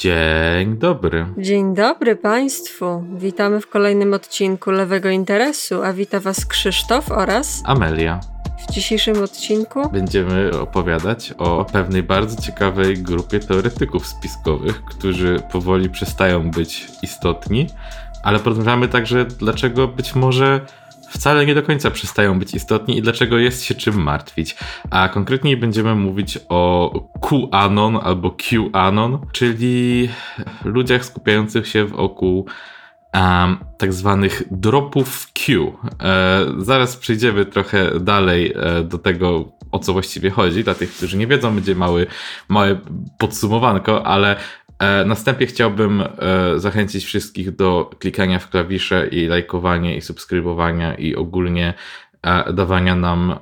[0.00, 1.26] Dzień dobry.
[1.38, 3.04] Dzień dobry Państwu.
[3.14, 8.20] Witamy w kolejnym odcinku Lewego Interesu, a wita Was Krzysztof oraz Amelia.
[8.68, 16.50] W dzisiejszym odcinku będziemy opowiadać o pewnej bardzo ciekawej grupie teoretyków spiskowych, którzy powoli przestają
[16.50, 17.66] być istotni,
[18.22, 20.66] ale porozmawiamy także, dlaczego być może
[21.16, 24.56] wcale nie do końca przestają być istotni i dlaczego jest się czym martwić.
[24.90, 30.08] A konkretniej będziemy mówić o QAnon albo QAnon, czyli
[30.64, 32.46] ludziach skupiających się wokół
[33.14, 35.72] um, tak zwanych dropów Q.
[36.02, 40.64] E, zaraz przejdziemy trochę dalej e, do tego, o co właściwie chodzi.
[40.64, 42.06] Dla tych, którzy nie wiedzą, będzie mały,
[42.48, 42.80] małe
[43.18, 44.36] podsumowanko, ale
[45.06, 46.06] na wstępie chciałbym e,
[46.56, 51.74] zachęcić wszystkich do klikania w klawisze i lajkowania i subskrybowania i ogólnie
[52.22, 53.38] e, dawania nam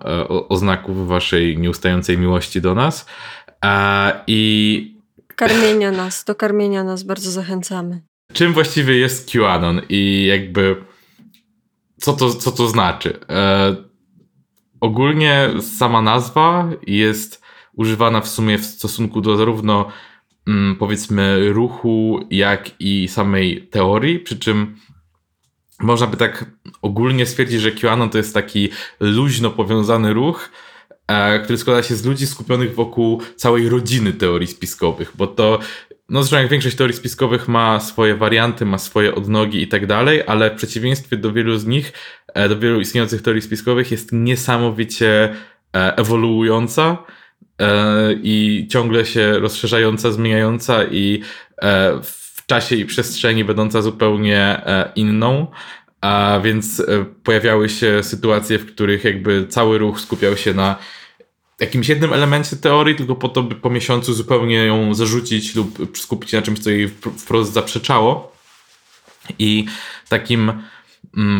[0.48, 3.06] oznaków waszej nieustającej miłości do nas.
[4.26, 4.96] I
[5.36, 8.00] karmienia nas, do karmienia nas bardzo zachęcamy.
[8.32, 10.76] Czym właściwie jest QAnon i jakby
[11.96, 13.18] co to, co to znaczy?
[14.80, 17.42] ogólnie sama nazwa jest
[17.76, 19.88] używana w sumie w stosunku do zarówno
[20.78, 24.76] powiedzmy ruchu, jak i samej teorii, przy czym
[25.80, 26.44] można by tak
[26.82, 28.68] ogólnie stwierdzić, że QAnon to jest taki
[29.00, 30.50] luźno powiązany ruch,
[31.06, 35.58] e, który składa się z ludzi skupionych wokół całej rodziny teorii spiskowych, bo to
[36.08, 40.22] no zresztą jak większość teorii spiskowych ma swoje warianty, ma swoje odnogi i tak dalej,
[40.26, 41.92] ale w przeciwieństwie do wielu z nich,
[42.34, 45.34] e, do wielu istniejących teorii spiskowych jest niesamowicie
[45.76, 46.98] e, ewoluująca
[48.22, 51.22] i ciągle się rozszerzająca, zmieniająca i
[51.62, 55.46] e, w czasie i przestrzeni będąca zupełnie e, inną.
[56.00, 56.82] A więc
[57.22, 60.76] pojawiały się sytuacje, w których jakby cały ruch skupiał się na
[61.60, 66.30] jakimś jednym elemencie teorii, tylko po to, by po miesiącu zupełnie ją zarzucić lub skupić
[66.30, 66.88] się na czymś, co jej
[67.18, 68.36] wprost zaprzeczało.
[69.38, 69.66] I
[70.08, 70.52] takim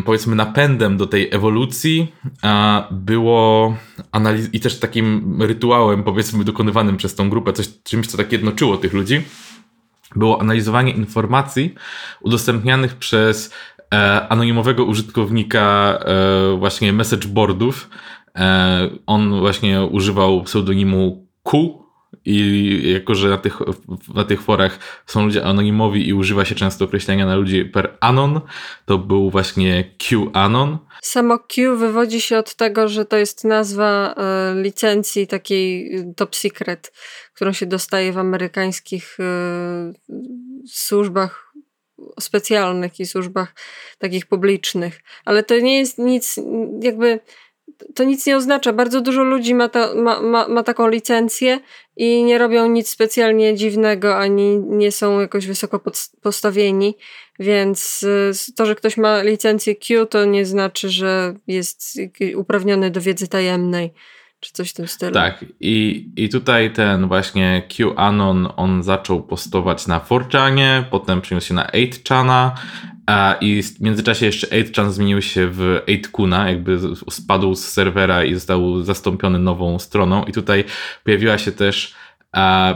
[0.05, 2.13] powiedzmy napędem do tej ewolucji
[2.91, 3.77] było
[4.13, 8.77] analiz i też takim rytuałem powiedzmy dokonywanym przez tą grupę, coś czymś co tak jednoczyło
[8.77, 9.23] tych ludzi,
[10.17, 11.75] było analizowanie informacji
[12.21, 13.55] udostępnianych przez
[13.95, 17.91] e, anonimowego użytkownika e, właśnie message boardów.
[18.37, 21.84] E, on właśnie używał pseudonimu Q,
[22.25, 23.59] i jako, że na tych,
[24.15, 28.41] na tych forach są ludzie anonimowi i używa się często określenia na ludzi per anon,
[28.87, 30.79] to był właśnie QAnon.
[31.03, 36.37] Samo Q wywodzi się od tego, że to jest nazwa e, licencji takiej e, top
[36.37, 36.93] secret,
[37.35, 39.93] którą się dostaje w amerykańskich e,
[40.67, 41.45] służbach
[42.21, 43.55] specjalnych i służbach
[43.99, 45.01] takich publicznych.
[45.25, 46.41] Ale to nie jest nic,
[46.83, 47.21] jakby
[47.95, 48.73] to nic nie oznacza.
[48.73, 51.61] Bardzo dużo ludzi ma, ta, ma, ma, ma taką licencję
[51.97, 55.81] i nie robią nic specjalnie dziwnego, ani nie są jakoś wysoko
[56.23, 56.97] postawieni,
[57.39, 61.99] więc y, to, że ktoś ma licencję Q, to nie znaczy, że jest
[62.37, 63.93] uprawniony do wiedzy tajemnej
[64.45, 65.13] czy coś w tym stylu.
[65.13, 71.55] Tak, i, i tutaj ten właśnie QAnon, on zaczął postować na 4chanie, potem przeniósł się
[71.55, 72.51] na 8chana,
[73.07, 76.79] a i w międzyczasie jeszcze 8chan zmienił się w 8kuna, jakby
[77.11, 80.25] spadł z serwera i został zastąpiony nową stroną.
[80.25, 80.65] I tutaj
[81.05, 81.95] pojawiła się też
[82.33, 82.75] a,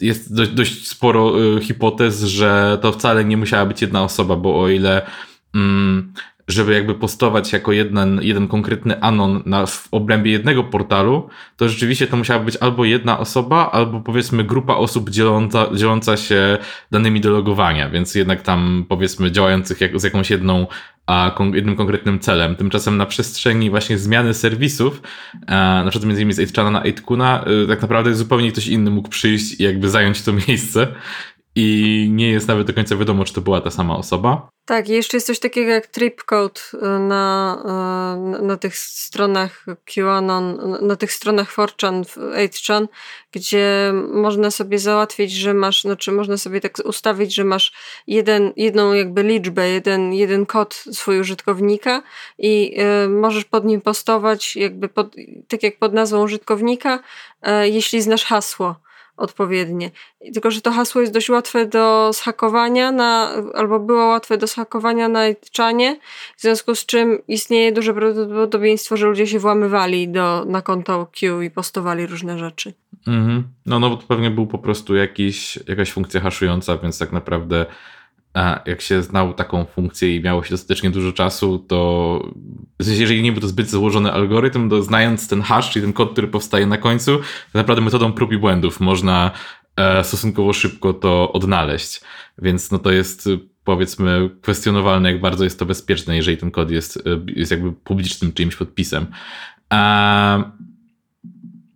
[0.00, 4.60] jest dość, dość sporo y, hipotez, że to wcale nie musiała być jedna osoba, bo
[4.60, 5.06] o ile
[5.54, 6.12] mm,
[6.48, 12.06] żeby jakby postować jako jeden, jeden konkretny anon na, w obrębie jednego portalu, to rzeczywiście
[12.06, 16.58] to musiała być albo jedna osoba, albo powiedzmy grupa osób dzieląca, dzieląca się
[16.90, 20.66] danymi do logowania, więc jednak tam powiedzmy działających jak, z jakąś jedną
[21.06, 22.56] a jednym konkretnym celem.
[22.56, 25.02] Tymczasem na przestrzeni właśnie zmiany serwisów,
[25.46, 28.90] a, na przykład między innymi z 8chana na 8kuna, y, tak naprawdę zupełnie ktoś inny
[28.90, 30.86] mógł przyjść i jakby zająć to miejsce
[31.58, 34.48] i nie jest nawet do końca wiadomo, czy to była ta sama osoba.
[34.64, 37.58] Tak, jeszcze jest coś takiego jak tripcode y, na,
[38.40, 39.64] y, na tych stronach
[39.94, 42.04] QAnon, na tych stronach 4chan,
[42.48, 42.88] 8chan,
[43.32, 47.72] gdzie można sobie załatwić, że masz, znaczy można sobie tak ustawić, że masz
[48.06, 52.02] jeden, jedną jakby liczbę, jeden, jeden kod swój użytkownika
[52.38, 55.16] i y, możesz pod nim postować jakby pod,
[55.48, 56.98] tak jak pod nazwą użytkownika,
[57.62, 58.87] jeśli znasz hasło
[59.18, 59.90] odpowiednie.
[60.34, 65.08] Tylko, że to hasło jest dość łatwe do zhakowania, na, albo było łatwe do zhakowania
[65.08, 65.98] na Etchanie,
[66.36, 71.42] w związku z czym istnieje duże prawdopodobieństwo, że ludzie się włamywali do, na konto Q
[71.42, 72.72] i postowali różne rzeczy.
[73.06, 73.48] Mhm.
[73.66, 77.66] No, no bo to pewnie był po prostu jakiś, jakaś funkcja haszująca, więc tak naprawdę
[78.66, 82.32] jak się znał taką funkcję i miało się dostatecznie dużo czasu, to
[82.80, 85.92] w sensie, jeżeli nie był to zbyt złożony algorytm, to znając ten hash, czyli ten
[85.92, 87.18] kod, który powstaje na końcu,
[87.52, 89.30] to naprawdę metodą prób i błędów można
[89.76, 92.00] e, stosunkowo szybko to odnaleźć.
[92.38, 93.28] Więc no to jest
[93.64, 97.00] powiedzmy kwestionowalne, jak bardzo jest to bezpieczne, jeżeli ten kod jest, e,
[97.36, 99.06] jest jakby publicznym czyimś podpisem.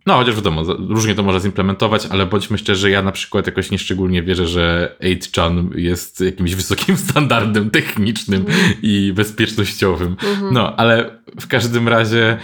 [0.05, 4.23] No, chociaż wiadomo, różnie to można zimplementować, ale bądźmy szczerzy, ja na przykład jakoś nieszczególnie
[4.23, 8.73] wierzę, że 8chan jest jakimś wysokim standardem technicznym mm.
[8.81, 10.15] i bezpiecznościowym.
[10.23, 10.51] Mm -hmm.
[10.51, 12.37] No, ale w każdym razie,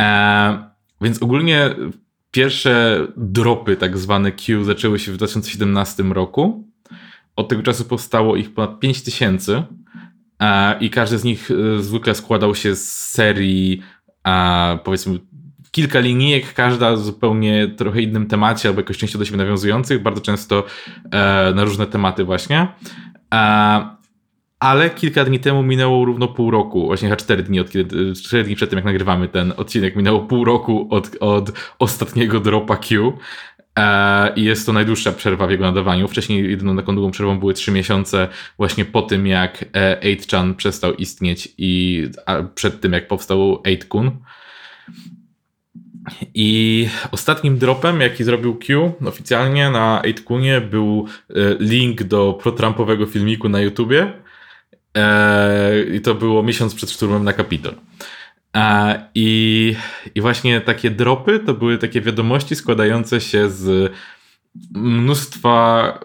[0.00, 0.70] e,
[1.00, 1.74] więc ogólnie
[2.30, 6.68] pierwsze dropy, tak zwane Q, zaczęły się w 2017 roku.
[7.36, 9.64] Od tego czasu powstało ich ponad 5000
[10.40, 13.82] e, i każdy z nich e, zwykle składał się z serii,
[14.26, 15.18] e, powiedzmy,
[15.76, 20.64] kilka linijek, każda zupełnie trochę innym temacie albo jakoś częściowo do siebie nawiązujących, bardzo często
[21.12, 22.68] e, na różne tematy właśnie.
[23.34, 23.86] E,
[24.60, 28.12] ale kilka dni temu minęło równo pół roku, właśnie chyba cztery dni, od kiedy,
[28.44, 33.12] dni przed tym jak nagrywamy ten odcinek, minęło pół roku od, od ostatniego dropa Q.
[33.78, 36.08] E, I jest to najdłuższa przerwa w jego nadawaniu.
[36.08, 39.64] Wcześniej jedyną taką długą przerwą były trzy miesiące właśnie po tym jak
[40.02, 42.02] 8chan przestał istnieć i
[42.54, 44.10] przed tym jak powstał 8kun.
[46.34, 53.48] I ostatnim dropem, jaki zrobił Q oficjalnie na 8kunie był e, link do pro-Trumpowego filmiku
[53.48, 54.12] na YouTubie.
[54.96, 57.74] E, I to było miesiąc przed szturmem na Kapitol.
[58.56, 59.76] E, I,
[60.14, 63.92] I właśnie takie dropy to były takie wiadomości składające się z
[64.74, 65.98] mnóstwa,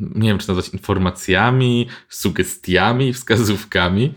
[0.00, 4.14] nie wiem czy nazwać informacjami, sugestiami, wskazówkami.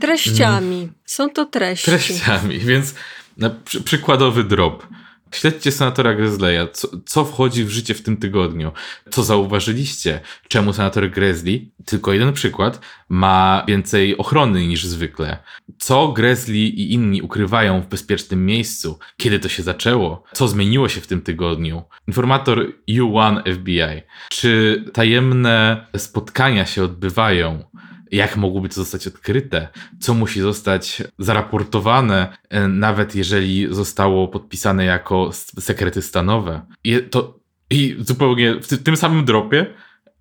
[0.00, 0.88] Treściami.
[1.04, 1.86] Są to treści.
[1.86, 2.94] Treściami, więc
[3.36, 4.86] na przy, przykładowy drop.
[5.34, 6.68] Śledźcie senatora Gresleya.
[6.72, 8.72] Co, co, wchodzi w życie w tym tygodniu?
[9.10, 10.20] Co zauważyliście?
[10.48, 15.38] Czemu senator Gresley, tylko jeden przykład, ma więcej ochrony niż zwykle?
[15.78, 18.98] Co Gresley i inni ukrywają w bezpiecznym miejscu?
[19.16, 20.22] Kiedy to się zaczęło?
[20.32, 21.82] Co zmieniło się w tym tygodniu?
[22.08, 24.02] Informator U1 FBI.
[24.28, 27.64] Czy tajemne spotkania się odbywają?
[28.14, 29.68] Jak mogłoby to zostać odkryte,
[30.00, 36.66] co musi zostać zaraportowane, e, nawet jeżeli zostało podpisane jako sekrety stanowe.
[36.84, 37.40] I, to,
[37.70, 39.66] i zupełnie w tym samym dropie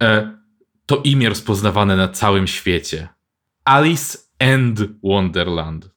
[0.03, 0.37] e,
[0.85, 3.07] to imię rozpoznawane na całym świecie.
[3.65, 5.89] Alice and Wonderland.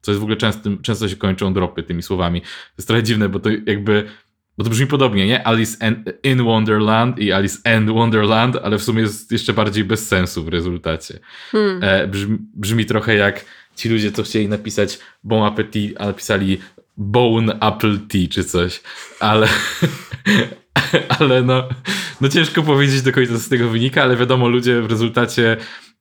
[0.00, 2.40] Co jest w ogóle często, często się kończą dropy tymi słowami.
[2.40, 4.08] To jest trochę dziwne, bo to jakby
[4.58, 5.46] bo to brzmi podobnie, nie?
[5.46, 5.76] Alice
[6.22, 10.48] in Wonderland i Alice and Wonderland, ale w sumie jest jeszcze bardziej bez sensu w
[10.48, 11.18] rezultacie.
[11.52, 11.80] Hmm.
[11.82, 13.44] E, brzmi, brzmi, trochę jak
[13.76, 16.58] ci ludzie, co chcieli napisać Bon Appetit, a napisali
[16.96, 18.82] Bone Apple Tea czy coś.
[19.20, 19.48] Ale,
[21.18, 21.68] ale no,
[22.20, 25.56] no ciężko powiedzieć do końca, co z tego wynika, ale wiadomo, ludzie w rezultacie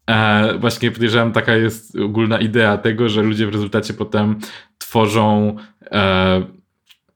[0.08, 4.40] e, właśnie podejrzewam, taka jest ogólna idea tego, że ludzie w rezultacie potem
[4.78, 5.56] tworzą
[5.92, 6.57] e,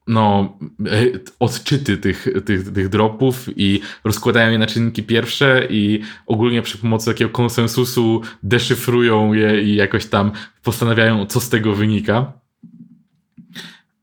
[0.06, 1.06] no, e,
[1.38, 7.06] odczyty tych, tych, tych dropów i rozkładają je na czynniki pierwsze i ogólnie przy pomocy
[7.06, 10.32] takiego konsensusu deszyfrują je i jakoś tam
[10.62, 12.32] postanawiają, co z tego wynika.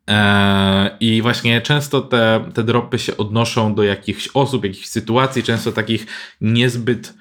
[0.10, 5.72] E, I właśnie często te, te dropy się odnoszą do jakichś osób, jakichś sytuacji, często
[5.72, 6.06] takich
[6.42, 7.14] niezbyt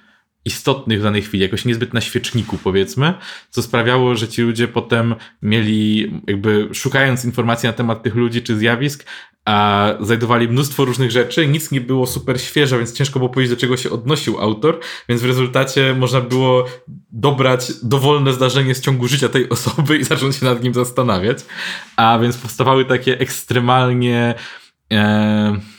[0.48, 3.14] istotnych w danej chwili, jakoś niezbyt na świeczniku powiedzmy,
[3.50, 8.58] co sprawiało, że ci ludzie potem mieli jakby szukając informacji na temat tych ludzi czy
[8.58, 9.04] zjawisk,
[9.44, 13.60] a znajdowali mnóstwo różnych rzeczy, nic nie było super świeże, więc ciężko było powiedzieć, do
[13.60, 16.66] czego się odnosił autor, więc w rezultacie można było
[17.12, 21.38] dobrać dowolne zdarzenie z ciągu życia tej osoby i zacząć się nad nim zastanawiać.
[21.96, 24.34] A więc powstawały takie ekstremalnie
[24.92, 25.77] e,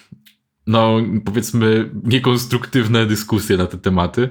[0.70, 4.30] no powiedzmy niekonstruktywne dyskusje na te tematy.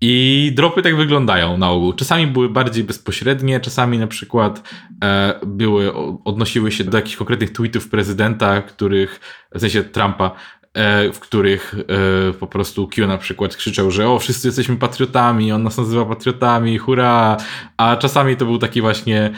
[0.00, 1.92] I dropy tak wyglądają na ogół.
[1.92, 4.62] Czasami były bardziej bezpośrednie, czasami na przykład
[5.04, 9.20] e, były, odnosiły się do jakichś konkretnych tweetów prezydenta, których,
[9.54, 10.30] w sensie Trumpa,
[10.74, 15.52] e, w których e, po prostu Q na przykład krzyczał, że o, wszyscy jesteśmy patriotami,
[15.52, 17.36] on nas nazywa patriotami, hurra!
[17.76, 19.30] A czasami to był taki właśnie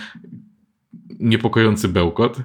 [1.20, 2.38] niepokojący bełkot.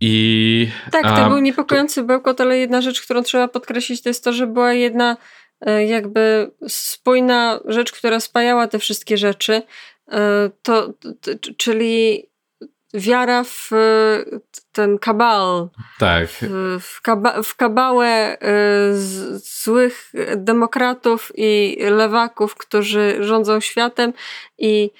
[0.00, 2.06] I, tak, to był niepokojący to...
[2.06, 5.16] bełkot, ale jedna rzecz, którą trzeba podkreślić, to jest to, że była jedna
[5.60, 9.62] e, jakby spójna rzecz, która spajała te wszystkie rzeczy,
[10.08, 12.26] e, to, to czyli
[12.94, 13.70] wiara w
[14.72, 15.68] ten kabal.
[15.98, 16.28] Tak.
[16.80, 18.36] W, kaba, w kabałę e,
[19.34, 24.12] złych demokratów i lewaków, którzy rządzą światem
[24.58, 24.90] i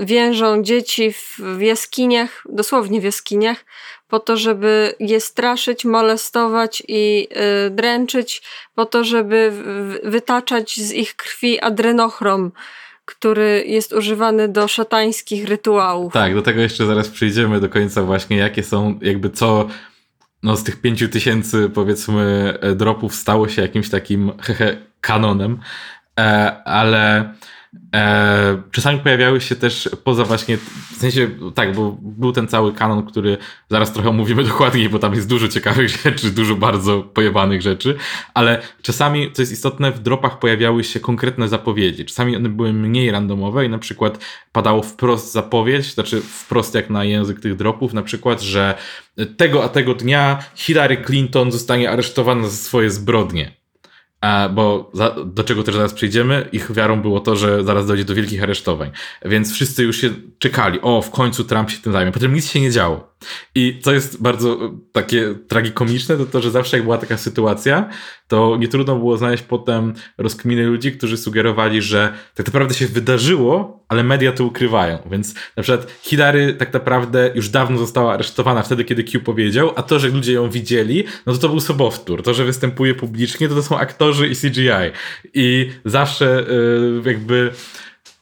[0.00, 3.64] więżą dzieci w jaskiniach, dosłownie w jaskiniach,
[4.08, 7.28] po to, żeby je straszyć, molestować i
[7.66, 8.42] y, dręczyć,
[8.74, 9.52] po to, żeby
[10.04, 12.52] wytaczać z ich krwi adrenochrom,
[13.04, 16.12] który jest używany do szatańskich rytuałów.
[16.12, 19.68] Tak, do tego jeszcze zaraz przyjdziemy do końca właśnie, jakie są, jakby co
[20.42, 25.60] no z tych pięciu tysięcy powiedzmy dropów stało się jakimś takim hehe kanonem,
[26.64, 27.34] ale
[27.94, 33.06] E, czasami pojawiały się też poza właśnie, w sensie tak, bo był ten cały kanon,
[33.06, 33.38] który
[33.70, 37.96] zaraz trochę omówimy dokładniej, bo tam jest dużo ciekawych rzeczy, dużo bardzo pojebanych rzeczy,
[38.34, 42.04] ale czasami, co jest istotne, w dropach pojawiały się konkretne zapowiedzi.
[42.04, 44.18] Czasami one były mniej randomowe i na przykład
[44.52, 48.74] padało wprost zapowiedź, znaczy wprost jak na język tych dropów, na przykład, że
[49.36, 53.58] tego a tego dnia Hillary Clinton zostanie aresztowana za swoje zbrodnie
[54.50, 58.14] bo za, do czego też zaraz przejdziemy, ich wiarą było to, że zaraz dojdzie do
[58.14, 58.90] wielkich aresztowań.
[59.24, 62.12] Więc wszyscy już się czekali, o, w końcu Trump się tym zajmie.
[62.12, 63.14] Potem nic się nie działo.
[63.54, 67.88] I co jest bardzo e, takie tragikomiczne, to to, że zawsze jak była taka sytuacja,
[68.28, 73.84] to nie trudno było znaleźć potem rozkminy ludzi, którzy sugerowali, że tak naprawdę się wydarzyło,
[73.88, 74.98] ale media to ukrywają.
[75.10, 79.82] Więc na przykład Hillary tak naprawdę już dawno została aresztowana wtedy, kiedy Q powiedział, a
[79.82, 82.22] to, że ludzie ją widzieli, no to to był sobowtór.
[82.22, 84.90] To, że występuje publicznie, to to są aktorzy i CGI.
[85.34, 86.44] I zawsze
[87.04, 87.50] yy, jakby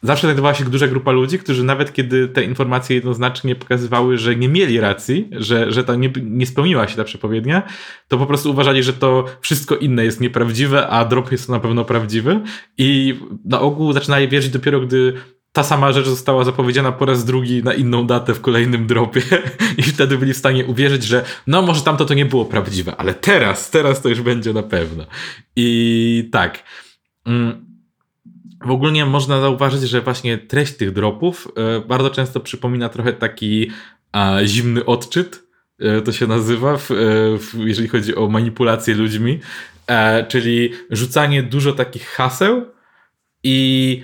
[0.07, 4.49] zawsze znajdowała się duża grupa ludzi, którzy nawet kiedy te informacje jednoznacznie pokazywały, że nie
[4.49, 7.63] mieli racji, że, że to nie, nie spełniła się ta przepowiednia,
[8.09, 11.85] to po prostu uważali, że to wszystko inne jest nieprawdziwe, a drop jest na pewno
[11.85, 12.41] prawdziwy
[12.79, 15.13] i na ogół zaczynali wierzyć dopiero, gdy
[15.53, 19.23] ta sama rzecz została zapowiedziana po raz drugi na inną datę w kolejnym dropie
[19.79, 23.15] i wtedy byli w stanie uwierzyć, że no może tamto to nie było prawdziwe, ale
[23.15, 25.07] teraz, teraz to już będzie na pewno.
[25.57, 26.63] I tak.
[27.27, 27.66] Mm
[28.67, 33.71] w ogóle można zauważyć, że właśnie treść tych dropów e, bardzo często przypomina trochę taki
[34.45, 35.43] zimny odczyt,
[35.79, 36.79] e, to się nazywa, e,
[37.59, 39.41] jeżeli chodzi o manipulację ludźmi,
[40.29, 42.67] czyli rzucanie dużo takich haseł
[43.43, 44.03] i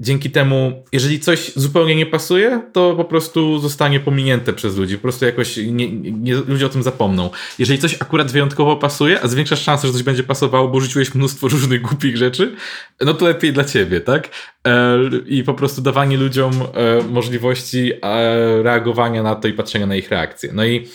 [0.00, 4.96] dzięki temu, jeżeli coś zupełnie nie pasuje, to po prostu zostanie pominięte przez ludzi.
[4.96, 7.30] Po prostu jakoś nie, nie, ludzie o tym zapomną.
[7.58, 11.48] Jeżeli coś akurat wyjątkowo pasuje, a zwiększasz szansę, że coś będzie pasowało, bo rzuciłeś mnóstwo
[11.56, 12.56] różnych głupich rzeczy,
[13.00, 14.28] no to lepiej dla ciebie, tak?
[14.66, 19.96] E, I po prostu dawanie ludziom e, możliwości e, reagowania na to i patrzenia na
[19.96, 20.50] ich reakcje.
[20.52, 20.88] No i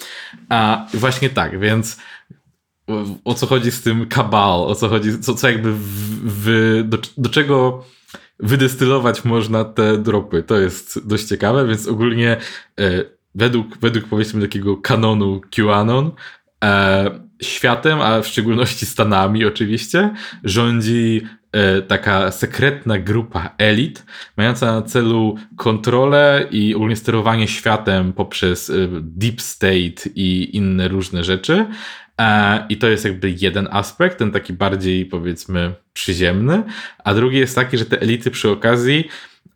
[0.94, 1.98] właśnie tak, więc
[3.26, 5.80] o co chodzi z tym kabal, o co chodzi, co, co jakby w,
[6.24, 7.84] w, do, do czego
[8.42, 10.44] wydestylować można te dropy.
[10.44, 12.38] To jest dość ciekawe, więc ogólnie
[12.80, 13.04] e,
[13.36, 16.12] według, według powiedzmy takiego kanonu QAnon
[16.64, 21.22] e, światem, a w szczególności Stanami oczywiście, rządzi
[21.52, 24.06] e, taka sekretna grupa elit,
[24.38, 31.24] mająca na celu kontrolę i ogólnie sterowanie światem poprzez e, deep state i inne różne
[31.24, 31.66] rzeczy.
[32.22, 36.64] E, I to jest jakby jeden aspekt, ten taki bardziej powiedzmy przyziemny,
[37.04, 39.08] a drugi jest taki, że te elity przy okazji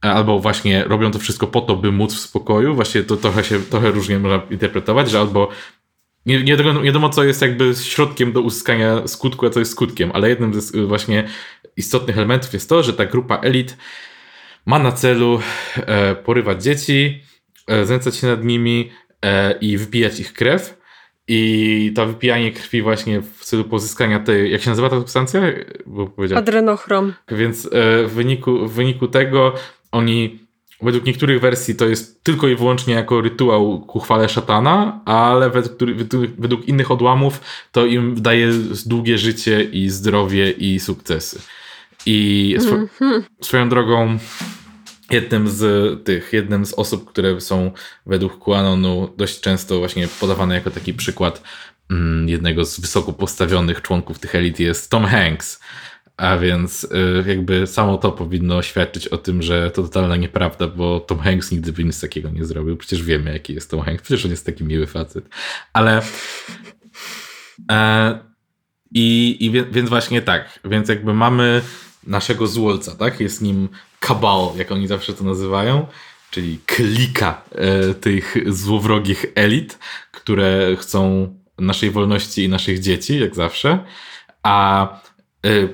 [0.05, 3.43] e, albo właśnie robią to wszystko po to, by móc w spokoju, właśnie to trochę
[3.43, 5.50] się, trochę różnie można interpretować, że albo
[6.25, 10.12] nie, nie, nie wiadomo, co jest jakby środkiem do uzyskania skutku, a co jest skutkiem,
[10.13, 11.27] ale jednym z właśnie
[11.77, 13.77] istotnych elementów jest to, że ta grupa elit
[14.65, 15.39] ma na celu
[15.75, 17.22] e, porywać dzieci,
[17.67, 18.91] e, znęcać się nad nimi
[19.22, 20.85] e, i wbijać ich krew,
[21.27, 25.41] i to wypijanie krwi właśnie w celu pozyskania tej, jak się nazywa ta substancja?
[26.36, 27.13] Adrenochrom.
[27.32, 27.70] Więc e,
[28.08, 29.53] w wyniku, w wyniku tego
[29.91, 30.39] oni,
[30.82, 35.91] według niektórych wersji to jest tylko i wyłącznie jako rytuał ku chwale szatana, ale według,
[36.38, 37.41] według innych odłamów
[37.72, 38.51] to im daje
[38.86, 41.39] długie życie i zdrowie i sukcesy.
[42.05, 43.22] I sw mm -hmm.
[43.41, 44.17] swoją drogą
[45.12, 45.63] jednym z
[46.03, 47.71] tych, jednym z osób, które są
[48.05, 51.43] według QAnonu dość często właśnie podawane jako taki przykład
[51.91, 55.59] mm, jednego z wysoko postawionych członków tych elit jest Tom Hanks.
[56.17, 61.00] A więc y, jakby samo to powinno świadczyć o tym, że to totalna nieprawda, bo
[61.00, 62.77] Tom Hanks nigdy by nic takiego nie zrobił.
[62.77, 64.03] Przecież wiemy, jaki jest Tom Hanks.
[64.03, 65.25] Przecież on jest taki miły facet.
[65.74, 66.01] Ale
[67.71, 68.19] e,
[68.91, 70.59] i, i więc właśnie tak.
[70.65, 71.62] Więc jakby mamy
[72.05, 73.19] naszego złolca, tak?
[73.19, 73.69] Jest nim
[74.00, 75.88] kabal, jak oni zawsze to nazywają,
[76.31, 79.79] czyli klika e, tych złowrogich elit,
[80.12, 83.85] które chcą naszej wolności i naszych dzieci, jak zawsze,
[84.43, 84.88] a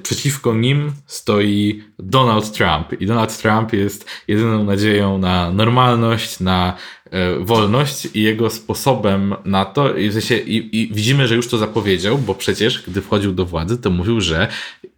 [0.04, 3.02] przeciwko nim stoi Donald Trump.
[3.02, 6.76] I Donald Trump jest jedyną nadzieją na normalność, na
[7.12, 11.48] e, wolność i jego sposobem na to, i, w sensie, i, i widzimy, że już
[11.48, 14.48] to zapowiedział, bo przecież, gdy wchodził do władzy, to mówił, że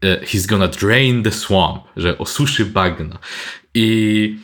[0.04, 3.20] E, he's gonna drain the swamp, że osuszy bagno.
[3.74, 4.38] I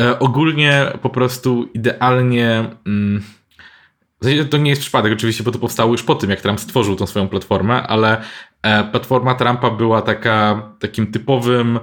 [0.00, 2.70] e, ogólnie po prostu idealnie.
[2.86, 3.22] Mm,
[4.50, 7.06] to nie jest przypadek oczywiście, bo to powstało już po tym, jak Trump stworzył tą
[7.06, 8.24] swoją platformę, ale e,
[8.62, 11.78] platforma Trumpa była taka takim typowym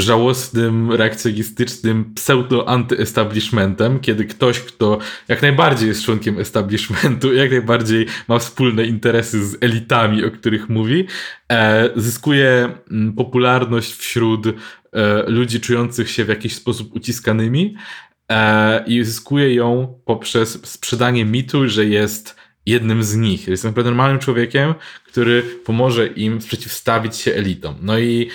[0.00, 8.84] żałosnym, reakcjonistycznym pseudo-anty-establishmentem, kiedy ktoś, kto jak najbardziej jest członkiem establishmentu, jak najbardziej ma wspólne
[8.84, 11.06] interesy z elitami, o których mówi,
[11.52, 14.52] e, zyskuje mm, popularność wśród e,
[15.26, 17.76] ludzi czujących się w jakiś sposób uciskanymi
[18.28, 22.37] e, i zyskuje ją poprzez sprzedanie mitu, że jest
[22.68, 23.48] jednym z nich.
[23.48, 24.74] Jest naprawdę normalnym człowiekiem,
[25.06, 27.74] który pomoże im przeciwstawić się elitom.
[27.82, 28.28] No i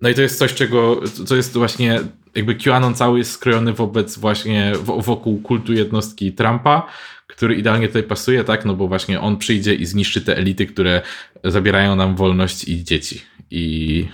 [0.00, 2.00] no i to jest coś, czego, to jest właśnie,
[2.34, 6.86] jakby QAnon cały jest skrojony wobec właśnie, wokół kultu jednostki Trumpa,
[7.26, 11.02] który idealnie tutaj pasuje, tak, no bo właśnie on przyjdzie i zniszczy te elity, które
[11.44, 13.20] zabierają nam wolność i dzieci.
[13.50, 14.06] I,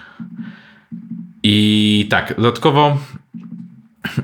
[1.43, 2.99] i tak, dodatkowo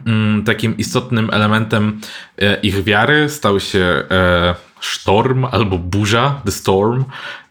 [0.06, 2.00] mm, takim istotnym elementem
[2.38, 7.04] e, ich wiary stał się e, sztorm albo burza, the storm,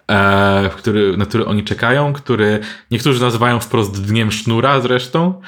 [0.09, 2.59] e, który, na który oni czekają, który
[2.91, 5.41] niektórzy nazywają wprost Dniem Sznura zresztą,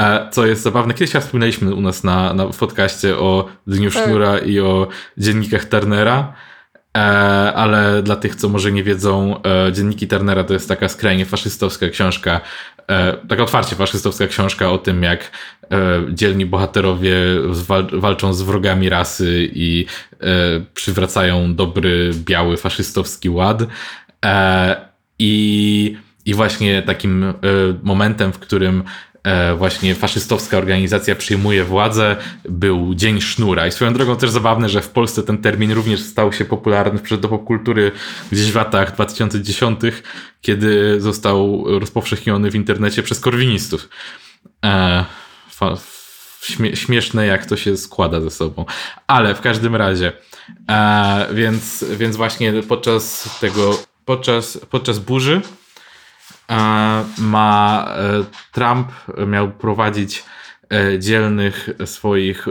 [0.00, 0.94] e, co jest zabawne.
[0.94, 4.04] Kiedyś ja wspominaliśmy u nas na, na podcaście o Dniu tak.
[4.04, 6.32] Sznura i o dziennikach Turnera,
[6.96, 7.00] e,
[7.54, 11.88] ale dla tych, co może nie wiedzą, e, dzienniki Turnera to jest taka skrajnie faszystowska
[11.88, 12.40] książka,
[13.28, 15.30] taka otwarcie faszystowska książka o tym, jak
[15.70, 17.14] e, dzielni bohaterowie
[17.92, 19.86] walczą z wrogami rasy i
[20.74, 23.62] przywracają dobry, biały, faszystowski ład.
[24.24, 27.34] E, I, I właśnie takim e,
[27.82, 28.84] momentem, w którym e,
[29.56, 32.16] właśnie faszystowska organizacja przyjmuje władzę,
[32.48, 33.66] był Dzień Sznura.
[33.66, 37.20] I swoją drogą też zabawne, że w Polsce ten termin również stał się popularny w
[37.20, 37.92] do popkultury
[38.32, 39.80] gdzieś w latach 2010,
[40.40, 43.88] kiedy został rozpowszechniony w internecie przez korwinistów.
[44.64, 45.04] E,
[46.42, 48.64] śmie śmieszne, jak to się składa ze sobą.
[49.06, 50.12] Ale w każdym razie,
[50.68, 55.40] e, więc, więc właśnie podczas tego podczas, podczas burzy e,
[57.18, 58.88] ma e, Trump
[59.26, 60.24] miał prowadzić
[60.72, 62.46] e, dzielnych swoich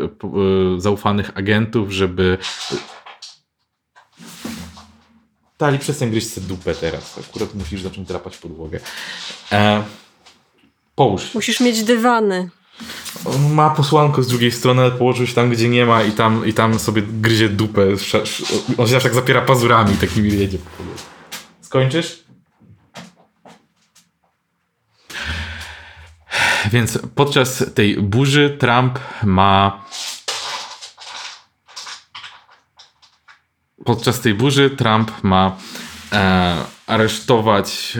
[0.77, 2.37] zaufanych agentów, żeby
[5.57, 7.19] Tali, przestań gryźć sobie dupę teraz.
[7.29, 8.79] Akurat musisz zacząć drapać podłogę.
[9.51, 9.83] E,
[10.95, 11.33] połóż.
[11.33, 12.49] Musisz mieć dywany.
[13.25, 16.45] On ma posłanko z drugiej strony, ale położył się tam, gdzie nie ma i tam,
[16.45, 17.87] i tam sobie gryzie dupę.
[18.77, 20.83] On się aż tak zapiera pazurami, takimi jedzie po
[21.61, 22.26] Skończysz?
[26.71, 29.85] Więc podczas tej burzy Trump ma.
[33.85, 35.57] Podczas tej burzy Trump ma
[36.13, 36.55] e,
[36.87, 37.97] aresztować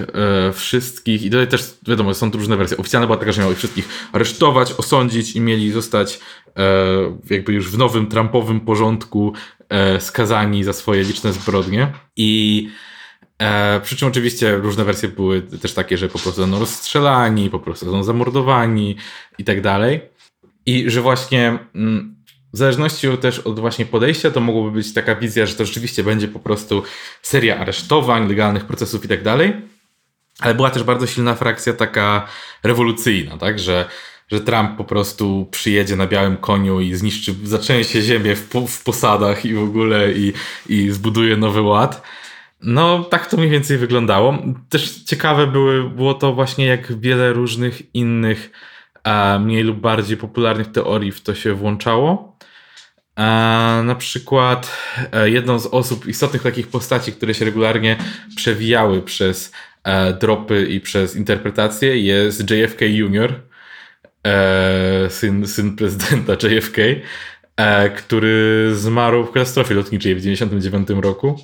[0.48, 1.24] e, wszystkich.
[1.24, 2.78] I tutaj też wiadomo, są różne wersje.
[2.78, 6.20] Oficjalna była taka, że miał ich wszystkich aresztować, osądzić i mieli zostać
[6.58, 6.64] e,
[7.30, 9.34] jakby już w nowym Trumpowym porządku
[9.70, 11.94] e, skazani za swoje liczne zbrodnie.
[12.16, 12.70] I
[13.42, 17.60] E, przy czym oczywiście różne wersje były też takie, że po prostu są rozstrzelani, po
[17.60, 18.96] prostu są zamordowani
[19.38, 20.02] i tak dalej.
[20.66, 22.16] I że właśnie mm,
[22.54, 26.28] w zależności też od właśnie podejścia, to mogłoby być taka wizja, że to rzeczywiście będzie
[26.28, 26.84] po prostu
[27.22, 29.54] seria aresztowań, legalnych procesów i tak dalej.
[30.40, 32.28] Ale była też bardzo silna frakcja taka
[32.64, 33.86] rewolucyjna, tak, że
[34.32, 39.46] że Trump po prostu przyjedzie na białym koniu i zniszczy, zatrzęsie ziemię w, w posadach
[39.46, 40.34] i w ogóle i,
[40.70, 42.02] i zbuduje nowy ład.
[42.62, 44.38] No, tak to mniej więcej wyglądało.
[44.70, 48.52] Też ciekawe były, było to właśnie, jak wiele różnych innych,
[49.04, 52.38] e, mniej lub bardziej popularnych teorii w to się włączało.
[53.18, 53.22] E,
[53.84, 54.78] na przykład
[55.12, 57.98] e, jedną z osób, istotnych takich postaci, które się regularnie
[58.36, 59.52] przewijały przez
[59.84, 63.42] e, dropy i przez interpretacje, jest JFK Jr.,
[64.24, 66.78] e, syn, syn prezydenta JFK,
[67.58, 71.40] e, który zmarł w katastrofie lotniczej w 1999 roku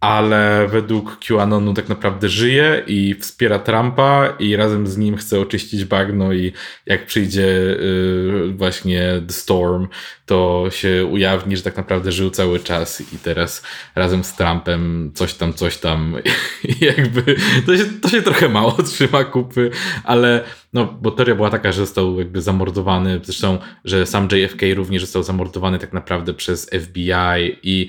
[0.00, 5.84] ale według QAnonu tak naprawdę żyje i wspiera Trumpa i razem z nim chce oczyścić
[5.84, 6.52] bagno i
[6.86, 9.88] jak przyjdzie yy, właśnie The Storm,
[10.26, 13.62] to się ujawni, że tak naprawdę żył cały czas i teraz
[13.94, 16.16] razem z Trumpem coś tam, coś tam
[16.80, 17.36] jakby
[17.66, 19.70] to się, to się trochę mało trzyma kupy,
[20.04, 25.02] ale no, bo teoria była taka, że został jakby zamordowany, zresztą, że sam JFK również
[25.02, 27.88] został zamordowany tak naprawdę przez FBI i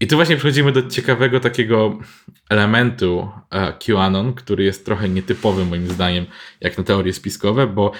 [0.00, 1.98] i tu właśnie przechodzimy do ciekawego takiego
[2.50, 6.26] elementu e, QAnon, który jest trochę nietypowy moim zdaniem,
[6.60, 7.92] jak na teorie spiskowe, bo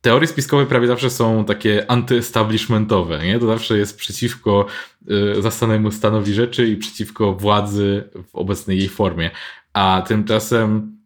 [0.00, 3.38] teorie spiskowe prawie zawsze są takie antyestablishmentowe, nie?
[3.38, 4.66] To zawsze jest przeciwko
[5.38, 9.30] y, zastanemu stanowi rzeczy i przeciwko władzy w obecnej jej formie.
[9.72, 10.96] A tymczasem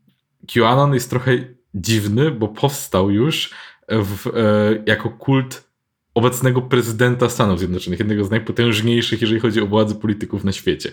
[0.54, 1.32] QAnon jest trochę
[1.74, 3.50] dziwny, bo powstał już
[3.88, 5.73] w, y, jako kult
[6.14, 10.92] obecnego prezydenta Stanów Zjednoczonych, jednego z najpotężniejszych, jeżeli chodzi o władzę polityków na świecie.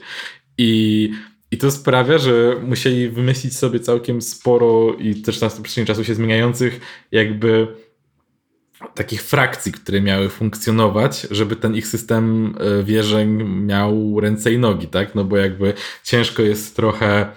[0.57, 1.12] I
[1.53, 6.15] I to sprawia, że musieli wymyślić sobie całkiem sporo i też na przestrzeni czasu się
[6.15, 6.79] zmieniających
[7.12, 7.67] jakby
[8.95, 14.88] takich frakcji, które miały funkcjonować, żeby ten ich system e, wierzeń miał ręce i nogi,
[14.88, 15.15] tak?
[15.15, 17.31] No bo jakby ciężko jest trochę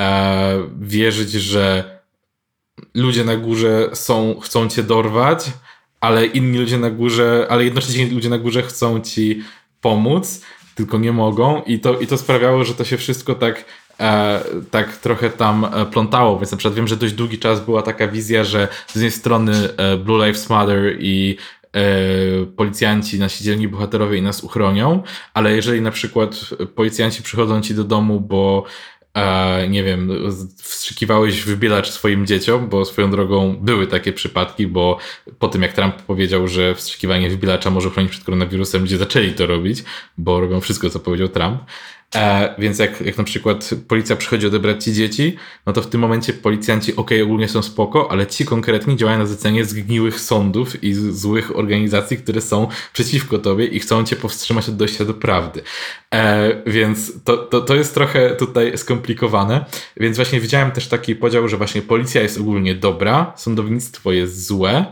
[0.00, 1.98] e, wierzyć, że
[2.94, 5.50] ludzie na górze są, chcą cię dorwać,
[6.00, 9.42] ale inni ludzie na górze, ale jednocześnie ludzie na górze chcą ci
[9.80, 10.42] pomóc,
[10.74, 11.62] tylko nie mogą.
[11.62, 13.64] I to, i to sprawiało, że to się wszystko tak
[14.00, 17.82] e, tak trochę tam e, plątało, więc na przykład wiem, że dość długi czas była
[17.82, 21.36] taka wizja, że z jednej strony e, Blue Lives Matter i
[21.74, 21.80] e,
[22.56, 25.02] policjanci, nasi dzielni bohaterowie i nas uchronią,
[25.34, 28.64] ale jeżeli na przykład policjanci przychodzą ci do domu, bo
[29.68, 30.12] nie wiem,
[30.56, 34.98] wstrzykiwałeś wybielacz swoim dzieciom, bo swoją drogą były takie przypadki, bo
[35.38, 39.46] po tym jak Trump powiedział, że wstrzykiwanie wybielacza może chronić przed koronawirusem, ludzie zaczęli to
[39.46, 39.84] robić,
[40.18, 41.62] bo robią wszystko, co powiedział Trump.
[42.14, 46.00] E, więc jak, jak na przykład policja przychodzi odebrać ci dzieci, no to w tym
[46.00, 50.94] momencie policjanci ok, ogólnie są spoko, ale ci konkretni działają na zlecenie zgniłych sądów i
[50.94, 55.62] złych organizacji, które są przeciwko tobie i chcą cię powstrzymać od dojścia do prawdy.
[56.14, 59.64] E, więc to, to, to jest trochę tutaj skomplikowane.
[59.96, 64.84] Więc właśnie widziałem też taki podział, że właśnie policja jest ogólnie dobra, sądownictwo jest złe,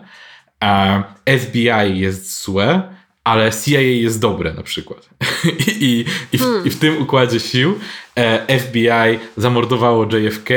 [1.39, 2.98] FBI jest złe,
[3.29, 5.09] ale CIA jest dobre na przykład.
[5.81, 6.67] I, i, w, hmm.
[6.67, 7.79] I, w, tym układzie sił
[8.17, 10.51] e, FBI zamordowało JFK,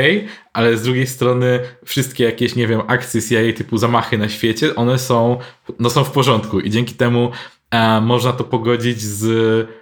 [0.52, 4.98] ale z drugiej strony wszystkie jakieś, nie wiem, akcje CIA typu zamachy na świecie, one
[4.98, 5.38] są,
[5.78, 7.30] no są w porządku i dzięki temu
[7.70, 9.81] e, można to pogodzić z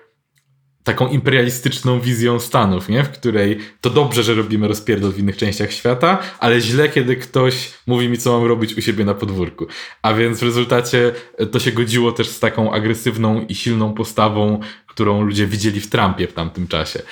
[0.84, 3.04] taką imperialistyczną wizją Stanów, nie?
[3.04, 7.72] w której to dobrze, że robimy rozpierdol w innych częściach świata, ale źle, kiedy ktoś
[7.86, 9.66] mówi mi, co mam robić u siebie na podwórku.
[10.02, 11.12] A więc w rezultacie
[11.52, 16.26] to się godziło też z taką agresywną i silną postawą, którą ludzie widzieli w Trumpie
[16.26, 17.02] w tamtym czasie.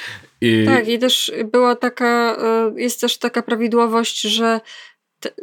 [0.40, 0.64] I...
[0.66, 4.60] Tak, i też była taka, e, jest też taka prawidłowość, że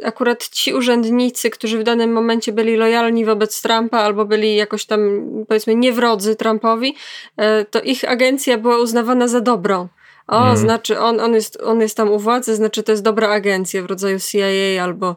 [0.04, 5.00] akurat ci urzędnicy, którzy w danym momencie byli lojalni wobec Trumpa albo byli jakoś tam,
[5.48, 6.96] powiedzmy, niewrodzy Trumpowi,
[7.36, 9.88] e, to ich agencja była uznawana za dobrą.
[10.26, 10.56] O, mm.
[10.56, 13.86] znaczy on, on, jest, on jest tam u władzy, znaczy to jest dobra agencja w
[13.86, 15.16] rodzaju CIA albo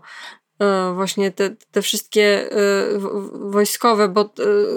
[0.60, 2.58] e, właśnie te, te wszystkie e,
[3.34, 4.26] wojskowe, bo e,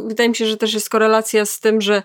[0.08, 2.02] wydaje mi się, że też jest korelacja z tym, że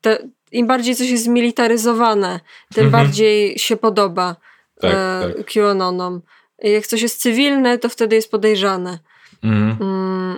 [0.00, 2.40] te, im bardziej coś jest zmilitaryzowane,
[2.74, 2.90] tym -hmm.
[2.90, 4.36] bardziej się podoba
[4.80, 4.92] tak,
[5.36, 5.46] tak.
[5.46, 6.22] QAnonom.
[6.62, 8.98] Jak coś jest cywilne, to wtedy jest podejrzane.
[9.42, 9.76] Mhm.
[9.80, 10.36] Mm.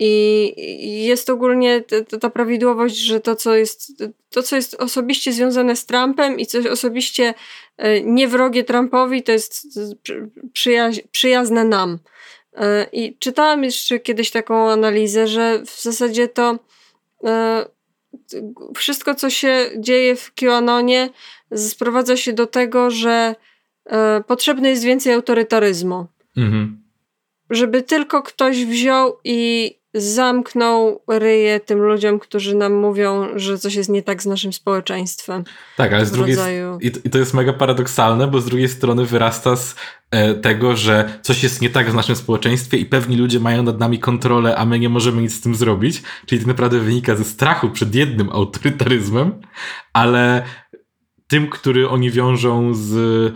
[0.00, 1.84] I jest ogólnie
[2.20, 3.92] ta prawidłowość, że to co, jest,
[4.30, 7.34] to, co jest osobiście związane z Trumpem i coś osobiście
[7.76, 9.66] e, niewrogie Trumpowi, to jest
[10.52, 11.98] przyjaź, przyjazne nam.
[12.54, 16.58] E, I czytałam jeszcze kiedyś taką analizę, że w zasadzie to
[17.24, 17.66] e,
[18.76, 21.10] wszystko, co się dzieje w QAnonie,
[21.56, 23.34] sprowadza się do tego, że
[24.26, 26.06] potrzebne jest więcej autorytaryzmu.
[26.36, 26.82] Mhm.
[27.50, 33.90] Żeby tylko ktoś wziął i zamknął ryje tym ludziom, którzy nam mówią, że coś jest
[33.90, 35.44] nie tak z naszym społeczeństwem.
[35.76, 36.78] Tak, ale z drugiej rodzaju...
[36.80, 39.74] i to jest mega paradoksalne, bo z drugiej strony wyrasta z
[40.10, 43.78] e, tego, że coś jest nie tak w naszym społeczeństwie i pewni ludzie mają nad
[43.78, 46.02] nami kontrolę, a my nie możemy nic z tym zrobić.
[46.26, 49.40] Czyli to naprawdę wynika ze strachu przed jednym autorytaryzmem,
[49.92, 50.42] ale
[51.28, 53.34] tym, który oni wiążą z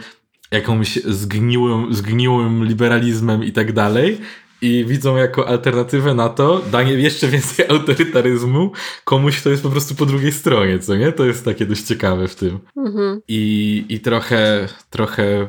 [0.53, 4.19] jakąś zgniłym, zgniłym liberalizmem i tak dalej
[4.62, 8.73] i widzą jako alternatywę na to danie jeszcze więcej autorytaryzmu
[9.05, 11.12] komuś, kto jest po prostu po drugiej stronie, co nie?
[11.12, 12.59] To jest takie dość ciekawe w tym.
[12.77, 13.21] Mhm.
[13.29, 15.49] I, I trochę, trochę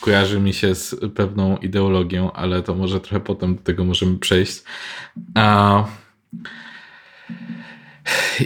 [0.00, 4.62] kojarzy mi się z pewną ideologią, ale to może trochę potem do tego możemy przejść.
[5.34, 5.84] A...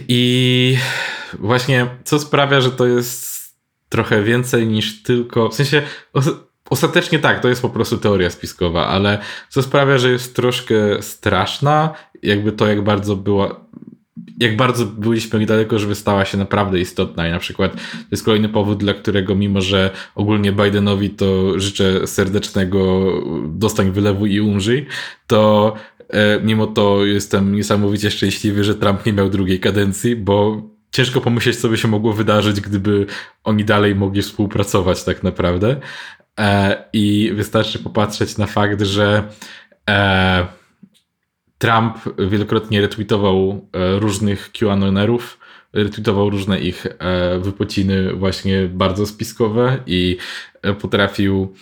[0.09, 0.77] I
[1.39, 3.34] właśnie co sprawia, że to jest
[3.89, 5.49] trochę więcej niż tylko.
[5.49, 5.83] W sensie.
[6.71, 9.19] Ostatecznie tak, to jest po prostu teoria spiskowa, ale
[9.49, 13.61] co sprawia, że jest troszkę straszna, jakby to, jak bardzo była,
[14.41, 18.49] jak bardzo byliśmy niedaleko, żeby stała się naprawdę istotna i na przykład to jest kolejny
[18.49, 23.13] powód, dla którego mimo, że ogólnie Bidenowi to życzę serdecznego
[23.49, 24.87] dostań wylewu i umrzyj,
[25.27, 25.75] to
[26.09, 30.63] e, mimo to jestem niesamowicie szczęśliwy, że Trump nie miał drugiej kadencji, bo
[30.95, 33.07] ciężko pomyśleć, co by się mogło wydarzyć, gdyby
[33.45, 35.77] oni dalej mogli współpracować tak naprawdę.
[36.41, 39.29] E, I wystarczy popatrzeć na fakt, że
[39.91, 40.47] e,
[41.59, 41.99] Trump
[42.31, 45.39] wielokrotnie retweetował e, różnych QAnonerów,
[45.73, 50.17] retweetował różne ich e, wypociny właśnie bardzo spiskowe i
[50.63, 51.55] e, potrafił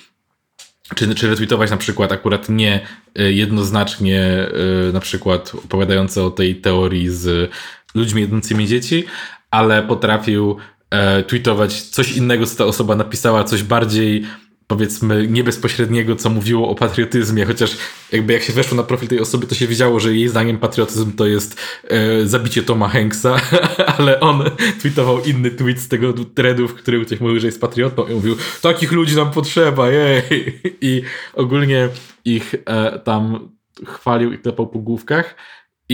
[0.94, 2.80] czy, czy retweetować na przykład akurat nie
[3.14, 4.48] jednoznacznie
[4.92, 7.50] na przykład opowiadające o tej teorii z
[7.94, 9.04] ludźmi jedzącymi dzieci,
[9.50, 10.56] ale potrafił
[10.90, 14.24] e, tweetować coś innego, co ta osoba napisała, coś bardziej
[14.66, 17.76] powiedzmy nie bezpośredniego, co mówiło o patriotyzmie, chociaż
[18.12, 21.12] jakby jak się weszło na profil tej osoby, to się wiedziało, że jej zdaniem patriotyzm
[21.12, 23.36] to jest e, zabicie Toma Hanksa,
[23.98, 24.42] ale on
[24.80, 28.36] tweetował inny tweet z tego threadu, w którym ktoś mówił, że jest patriotą i mówił,
[28.62, 30.22] takich ludzi nam potrzeba, jej!
[30.90, 31.02] I
[31.34, 31.88] ogólnie
[32.24, 33.48] ich e, tam
[33.86, 35.34] chwalił i klepał po główkach.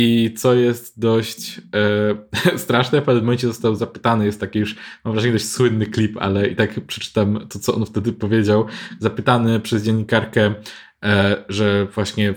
[0.00, 1.60] I co jest dość
[2.52, 6.16] e, straszne, w pewnym momencie został zapytany, jest taki już, mam wrażenie, dość słynny klip,
[6.20, 8.66] ale i tak przeczytam to, co on wtedy powiedział.
[8.98, 10.54] Zapytany przez dziennikarkę,
[11.04, 12.34] e, że właśnie,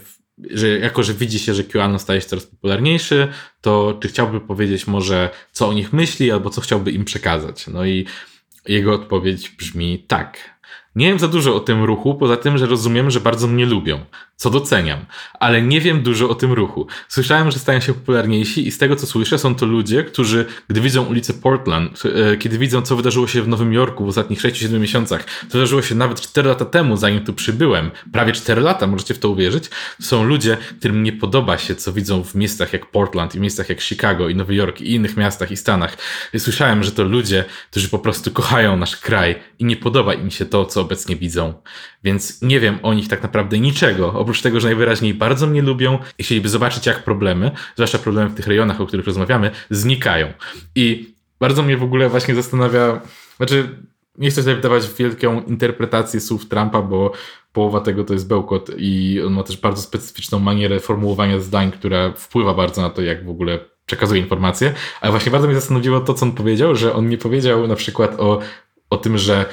[0.50, 3.28] że jako, że widzi się, że QAnon staje się coraz popularniejszy,
[3.62, 7.68] to czy chciałby powiedzieć może, co o nich myśli, albo co chciałby im przekazać.
[7.68, 8.06] No i
[8.68, 10.51] jego odpowiedź brzmi tak.
[10.96, 14.00] Nie wiem za dużo o tym ruchu, poza tym, że rozumiem, że bardzo mnie lubią,
[14.36, 15.06] co doceniam,
[15.40, 16.88] ale nie wiem dużo o tym ruchu.
[17.08, 20.82] Słyszałem, że stają się popularniejsi i z tego co słyszę, są to ludzie, którzy, gdy
[20.82, 24.80] widzą ulicę Portland, e, kiedy widzą, co wydarzyło się w Nowym Jorku w ostatnich 6-7
[24.80, 29.14] miesiącach, to wydarzyło się nawet 4 lata temu, zanim tu przybyłem, prawie 4 lata, możecie
[29.14, 29.70] w to uwierzyć,
[30.02, 33.82] są ludzie, którym nie podoba się, co widzą w miejscach jak Portland i miejscach jak
[33.82, 35.98] Chicago i Nowy Jork i innych miastach i Stanach.
[36.38, 40.46] Słyszałem, że to ludzie, którzy po prostu kochają nasz kraj i nie podoba im się
[40.46, 41.54] to, co obecnie widzą.
[42.04, 46.00] Więc nie wiem o nich tak naprawdę niczego, oprócz tego, że najwyraźniej bardzo mnie lubią
[46.18, 50.34] i chcieliby zobaczyć, jak problemy, zwłaszcza problemy w tych rejonach, o których rozmawiamy, znikają.
[50.76, 53.02] I bardzo mnie w ogóle właśnie zastanawia,
[53.38, 53.70] znaczy
[54.18, 57.12] nie chcę sobie wydawać wielką interpretację słów Trumpa, bo
[57.54, 62.14] połowa tego to jest bełkot i on ma też bardzo specyficzną manierę formułowania zdań, która
[62.14, 66.14] wpływa bardzo na to, jak w ogóle przekazuje informacje, ale właśnie bardzo mnie zastanowiło to,
[66.14, 68.40] co on powiedział, że on nie powiedział na przykład o
[68.92, 69.46] o tym, że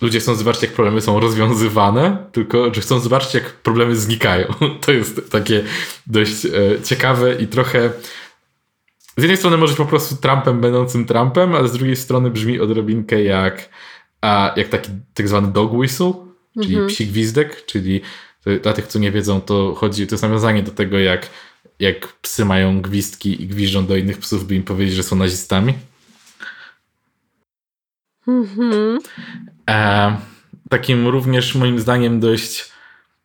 [0.00, 4.46] ludzie chcą zobaczyć, jak problemy są rozwiązywane, tylko że chcą zobaczyć, jak problemy znikają.
[4.86, 5.64] To jest takie
[6.06, 6.50] dość e,
[6.84, 7.90] ciekawe i trochę.
[9.16, 12.60] Z jednej strony może być po prostu Trumpem będącym Trumpem, ale z drugiej strony brzmi
[12.60, 13.68] odrobinkę jak,
[14.20, 16.12] a, jak taki tak zwany dog whistle,
[16.62, 16.88] czyli mhm.
[16.88, 18.00] psi gwizdek, czyli
[18.62, 21.30] dla tych, co nie wiedzą, to chodzi, to jest nawiązanie do tego, jak,
[21.80, 25.74] jak psy mają gwizdki i gwiżdżą do innych psów, by im powiedzieć, że są nazistami.
[28.28, 28.98] Mhm.
[29.70, 30.16] E,
[30.70, 32.70] takim również moim zdaniem dość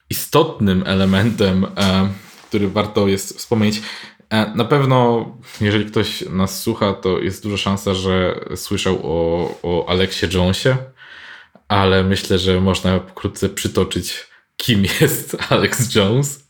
[0.10, 2.10] istotnym elementem, e,
[2.48, 3.82] który warto jest wspomnieć.
[4.30, 5.26] E, na pewno,
[5.62, 10.78] jeżeli ktoś nas słucha, to jest duża szansa, że słyszał o, o Aleksie Jonesie,
[11.68, 16.48] ale myślę, że można pokrótce przytoczyć, kim jest Alex Jones.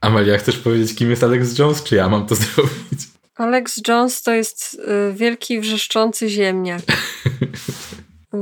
[0.00, 3.17] Amelia, chcesz powiedzieć, kim jest Alex Jones, czy ja mam to zrobić?
[3.38, 6.80] Alex Jones to jest y, wielki wrzeszczący ziemniak.
[8.34, 8.38] Y,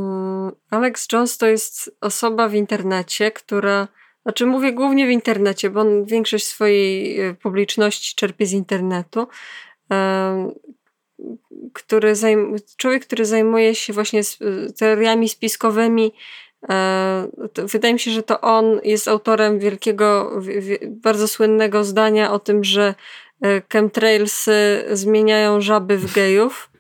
[0.70, 3.88] Alex Jones to jest osoba w internecie, która,
[4.22, 9.26] znaczy mówię głównie w internecie, bo on większość swojej y, publiczności czerpie z internetu.
[11.72, 14.20] Który zajm, człowiek, który zajmuje się właśnie
[14.78, 16.12] teoriami spiskowymi.
[17.56, 20.40] Wydaje mi się, że to on jest autorem wielkiego,
[20.88, 23.26] bardzo słynnego zdania o tym, że E,
[23.72, 26.70] chemtrailsy zmieniają żaby w gejów.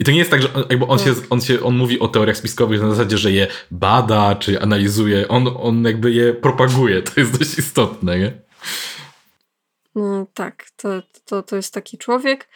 [0.00, 0.98] I to nie jest tak, że on, jakby on.
[0.98, 5.28] Się, on, się, on mówi o teoriach spiskowych na zasadzie, że je bada, czy analizuje.
[5.28, 7.02] On, on jakby je propaguje.
[7.02, 8.32] To jest dość istotne, nie?
[9.94, 10.88] No tak, to,
[11.24, 12.48] to, to jest taki człowiek.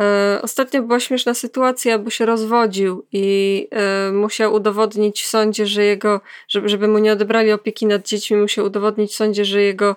[0.00, 5.84] E, ostatnio była śmieszna sytuacja, bo się rozwodził i e, musiał udowodnić w sądzie, że
[5.84, 9.96] jego, żeby, żeby mu nie odebrali opieki nad dziećmi, musiał udowodnić w sądzie, że jego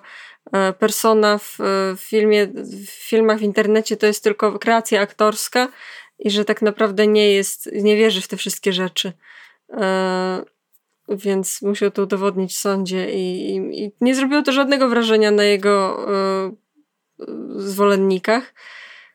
[0.78, 2.46] persona w, e, w, filmie,
[2.86, 5.68] w filmach w internecie to jest tylko kreacja aktorska
[6.18, 9.12] i że tak naprawdę nie jest, nie wierzy w te wszystkie rzeczy.
[9.72, 10.44] E,
[11.08, 15.44] więc musiał to udowodnić w sądzie i, i, i nie zrobiło to żadnego wrażenia na
[15.44, 16.06] jego
[17.56, 18.54] zwolennikach,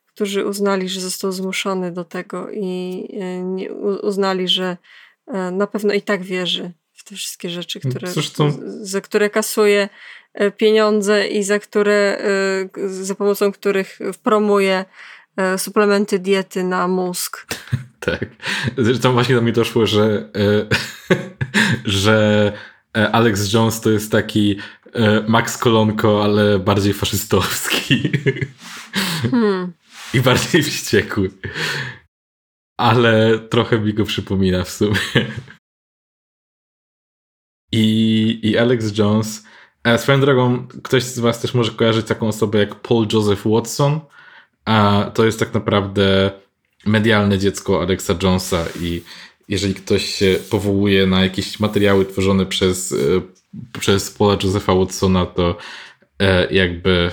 [0.06, 3.70] którzy uznali, że został zmuszony do tego i
[4.02, 4.78] uznali, że
[5.52, 8.52] na pewno i tak wierzy w te wszystkie rzeczy, które, Zresztą...
[8.66, 9.90] za które kasuje
[10.23, 10.23] E,
[10.58, 12.18] pieniądze i za które,
[12.78, 14.86] e, za pomocą których promuje
[15.38, 17.48] e, suplementy diety na mózg.
[18.00, 18.26] tak.
[18.78, 20.30] Zresztą właśnie do mnie doszło, że,
[21.86, 22.52] że
[23.12, 24.58] Alex Jones to jest taki
[25.28, 28.12] Max Kolonko, ale bardziej faszystowski.
[29.32, 29.74] Hmm.
[30.14, 31.32] I bardziej wściekły.
[32.78, 34.98] Ale trochę mi go przypomina w sumie.
[37.72, 39.44] I, i Alex Jones
[39.84, 44.00] a swoją drogą, ktoś z Was też może kojarzyć taką osobę jak Paul Joseph Watson,
[44.66, 46.32] a to jest tak naprawdę
[46.86, 49.02] medialne dziecko Alexa Jonesa i
[49.50, 52.96] jeżeli ktoś się powołuje na jakieś materiały tworzone przez, e,
[53.80, 55.58] przez Paula Josepha Watsona, to
[56.20, 57.12] e, jakby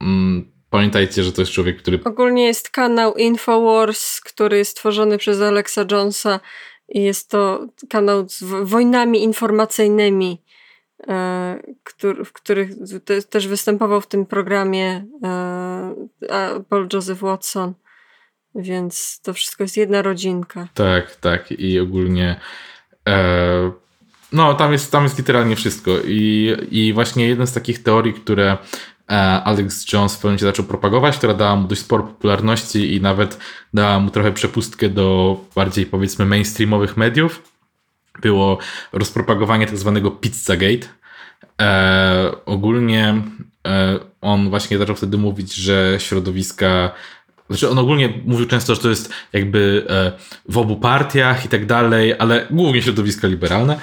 [0.00, 2.00] mm, pamiętajcie, że to jest człowiek, który...
[2.04, 6.40] Ogólnie jest kanał Infowars, który jest tworzony przez Alexa Jonesa
[6.88, 10.43] i jest to kanał z wojnami informacyjnymi, e,
[12.24, 12.70] w których
[13.30, 17.74] też występował w tym programie e, Paul Joseph Watson.
[18.54, 20.68] Więc to wszystko jest jedna rodzinka.
[20.74, 21.52] Tak, tak.
[21.52, 22.40] I ogólnie
[23.08, 23.70] e,
[24.32, 25.90] no, tam jest, tam jest literalnie wszystko.
[26.06, 28.58] I, I właśnie jedna z takich teorii, które
[29.10, 29.14] e,
[29.44, 33.38] Alex Jones w pewnym momencie zaczął propagować, która dała mu dość sporo popularności i nawet
[33.74, 37.53] dała mu trochę przepustkę do bardziej powiedzmy mainstreamowych mediów,
[38.22, 38.58] było
[38.92, 40.86] rozpropagowanie tak zwanego Pizzagate.
[41.60, 43.22] E, ogólnie
[43.66, 46.90] e, on właśnie zaczął wtedy mówić, że środowiska
[47.50, 50.12] znaczy on ogólnie mówił często, że to jest jakby e,
[50.48, 53.78] w obu partiach i tak dalej, ale głównie środowiska liberalne,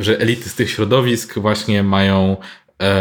[0.00, 2.36] że elity z tych środowisk właśnie mają
[2.82, 2.94] e,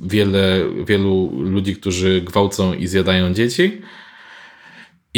[0.00, 3.82] wiele, wielu ludzi, którzy gwałcą i zjadają dzieci.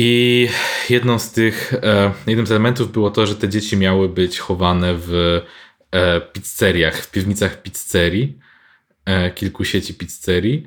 [0.00, 0.48] I
[0.90, 4.94] jedną z tych, e, jednym z elementów było to, że te dzieci miały być chowane
[4.96, 5.40] w
[6.32, 8.38] pizzeriach, w piwnicach pizzerii,
[9.34, 10.66] kilku sieci pizzerii.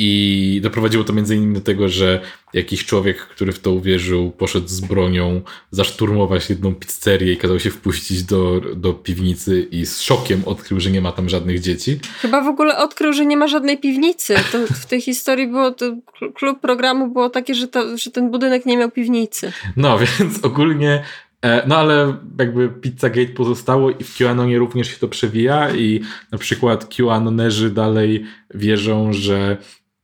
[0.00, 2.20] I doprowadziło to między innymi do tego, że
[2.52, 7.70] jakiś człowiek, który w to uwierzył, poszedł z bronią zaszturmować jedną pizzerię i kazał się
[7.70, 11.98] wpuścić do, do piwnicy i z szokiem odkrył, że nie ma tam żadnych dzieci.
[12.20, 14.34] Chyba w ogóle odkrył, że nie ma żadnej piwnicy.
[14.52, 15.96] To w tej historii było, to
[16.34, 19.52] klub programu było takie, że, to, że ten budynek nie miał piwnicy.
[19.76, 21.02] No, więc ogólnie
[21.42, 26.00] e, no ale jakby Pizzagate pozostało i w QAnonie również się to przewija i
[26.32, 29.56] na przykład QAnonerzy dalej wierzą, że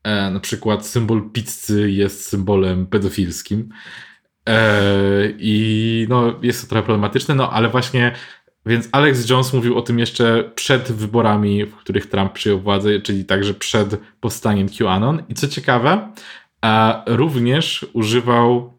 [0.05, 3.69] E, na przykład symbol pizzy jest symbolem pedofilskim.
[4.49, 4.83] E,
[5.39, 8.13] I no, jest to trochę problematyczne, no ale właśnie
[8.67, 13.25] więc Alex Jones mówił o tym jeszcze przed wyborami, w których Trump przyjął władzę, czyli
[13.25, 15.23] także przed powstaniem QAnon.
[15.29, 16.13] I co ciekawe,
[16.65, 18.75] e, również używał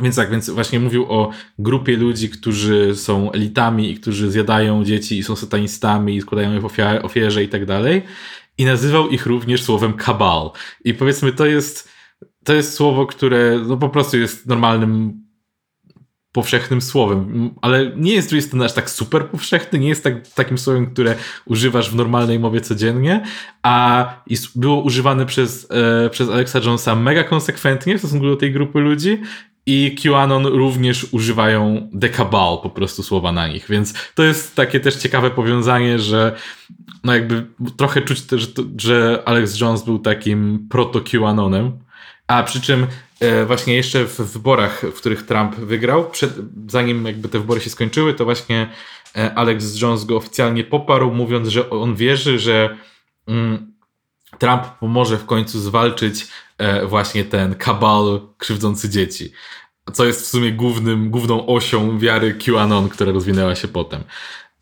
[0.00, 5.18] więc tak, więc właśnie mówił o grupie ludzi, którzy są elitami i którzy zjadają dzieci
[5.18, 8.02] i są satanistami i składają je w ofierze i tak dalej
[8.60, 10.50] i nazywał ich również słowem kabal.
[10.84, 11.88] I powiedzmy, to jest,
[12.44, 15.22] to jest słowo, które no po prostu jest normalnym
[16.32, 20.92] powszechnym słowem, ale nie jest, jest aż tak super powszechny, nie jest tak, takim słowem,
[20.92, 23.24] które używasz w normalnej mowie codziennie,
[23.62, 24.14] a
[24.54, 29.22] było używane przez, e, przez Alexa Jonesa mega konsekwentnie w stosunku do tej grupy ludzi
[29.70, 34.96] i QAnon również używają dekabal po prostu słowa na nich, więc to jest takie też
[34.96, 36.36] ciekawe powiązanie, że
[37.04, 41.70] no jakby trochę czuć też, że Alex Jones był takim proto-QAnonem,
[42.26, 42.86] a przy czym
[43.20, 46.34] e, właśnie jeszcze w wyborach, w których Trump wygrał, przed,
[46.68, 48.68] zanim jakby te wybory się skończyły, to właśnie
[49.16, 52.76] e, Alex Jones go oficjalnie poparł, mówiąc, że on wierzy, że
[53.28, 53.72] mm,
[54.38, 56.26] Trump pomoże w końcu zwalczyć
[56.58, 59.32] e, właśnie ten kabal krzywdzący dzieci.
[59.92, 64.00] Co jest w sumie głównym, główną osią wiary QAnon, która rozwinęła się potem.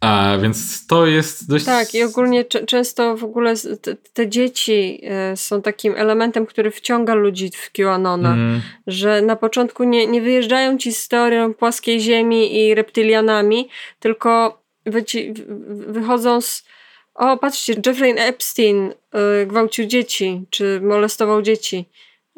[0.00, 1.64] A więc to jest dość.
[1.64, 7.14] Tak, i ogólnie często w ogóle te, te, dzieci e, są takim elementem, który wciąga
[7.14, 8.32] ludzi w QAnona.
[8.32, 8.60] Mm.
[8.86, 13.68] Że na początku nie, nie wyjeżdżają ci z teorią płaskiej ziemi i reptylianami,
[14.00, 15.04] tylko wy,
[15.86, 16.64] wychodzą z
[17.18, 18.92] o, patrzcie, Jeffrey Epstein
[19.42, 21.84] y, gwałcił dzieci, czy molestował dzieci.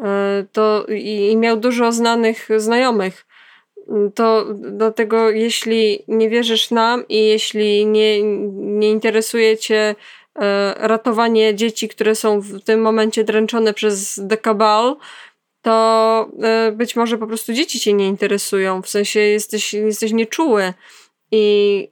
[0.00, 3.26] Y, to i, i, miał dużo znanych znajomych.
[4.14, 10.40] To dlatego, jeśli nie wierzysz nam i jeśli nie, nie interesuje cię y,
[10.76, 14.96] ratowanie dzieci, które są w tym momencie dręczone przez dekabal,
[15.62, 16.30] to
[16.72, 18.82] być może po prostu dzieci cię nie interesują.
[18.82, 20.74] W sensie jesteś, jesteś nieczuły
[21.32, 21.88] i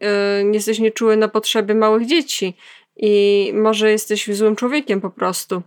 [0.53, 2.55] jesteś nieczuły na potrzeby małych dzieci
[2.97, 5.63] i może jesteś złym człowiekiem po prostu.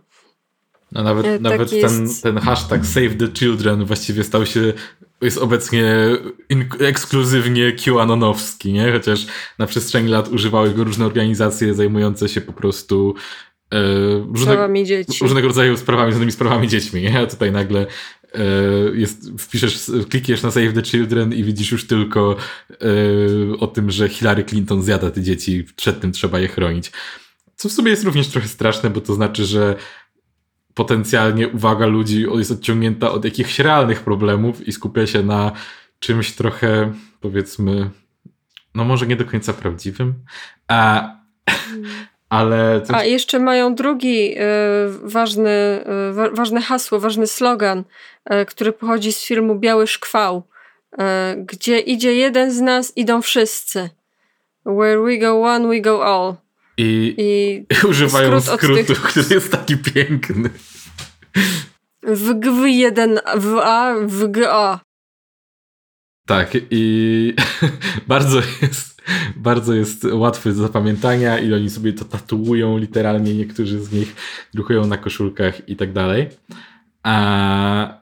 [0.92, 4.72] No nawet, e, tak nawet ten, ten hashtag Save the Children właściwie stał się,
[5.20, 5.94] jest obecnie
[6.48, 8.92] in, ekskluzywnie QAnonowski, nie?
[8.92, 9.26] Chociaż
[9.58, 13.14] na przestrzeni lat używały go różne organizacje zajmujące się po prostu
[13.72, 13.78] e,
[14.34, 15.18] różne, dzieci.
[15.22, 17.20] różnego rodzaju sprawami, różnymi sprawami dziećmi, nie?
[17.20, 17.86] A tutaj nagle
[18.34, 18.38] e,
[18.94, 22.36] jest, wpiszesz, klikniesz na Save the Children i widzisz już tylko
[22.70, 22.76] e,
[23.58, 26.92] o tym, że Hillary Clinton zjada te dzieci, przed tym trzeba je chronić.
[27.56, 29.76] Co w sumie jest również trochę straszne, bo to znaczy, że
[30.74, 35.52] potencjalnie uwaga ludzi jest odciągnięta od jakichś realnych problemów i skupia się na
[35.98, 37.90] czymś trochę, powiedzmy,
[38.74, 40.14] no może nie do końca prawdziwym.
[40.68, 41.08] A,
[42.28, 42.82] ale.
[42.88, 44.42] A jeszcze mają drugi y,
[45.02, 45.84] ważny,
[46.26, 47.84] y, ważne hasło, ważny slogan,
[48.32, 50.42] y, który pochodzi z filmu Biały Szkwał,
[51.36, 53.90] gdzie idzie jeden z nas, idą wszyscy.
[54.66, 56.36] Where we go one, we go all.
[56.76, 59.02] I, I używają skrót skrótu, tych...
[59.02, 60.50] który jest taki piękny.
[62.02, 64.80] W GW1, w A, w GA.
[66.26, 67.34] Tak, i
[68.06, 69.02] bardzo jest,
[69.36, 74.14] bardzo jest łatwy do zapamiętania i oni sobie to tatuują literalnie, niektórzy z nich
[74.54, 76.28] drukują na koszulkach i tak dalej.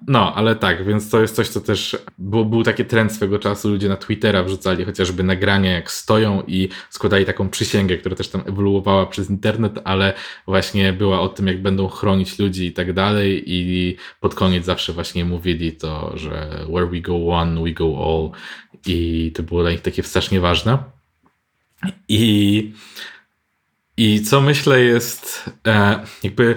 [0.07, 3.69] No, ale tak, więc to jest coś, co też było, był taki trend swego czasu.
[3.69, 8.43] Ludzie na Twittera wrzucali chociażby nagrania, jak stoją i składali taką przysięgę, która też tam
[8.47, 10.15] ewoluowała przez internet, ale
[10.47, 13.43] właśnie była o tym, jak będą chronić ludzi i tak dalej.
[13.47, 18.31] I pod koniec zawsze właśnie mówili to, że where we go one, we go all.
[18.87, 20.79] I to było dla nich takie strasznie ważne.
[22.09, 22.73] I,
[23.97, 26.57] i co myślę jest e, jakby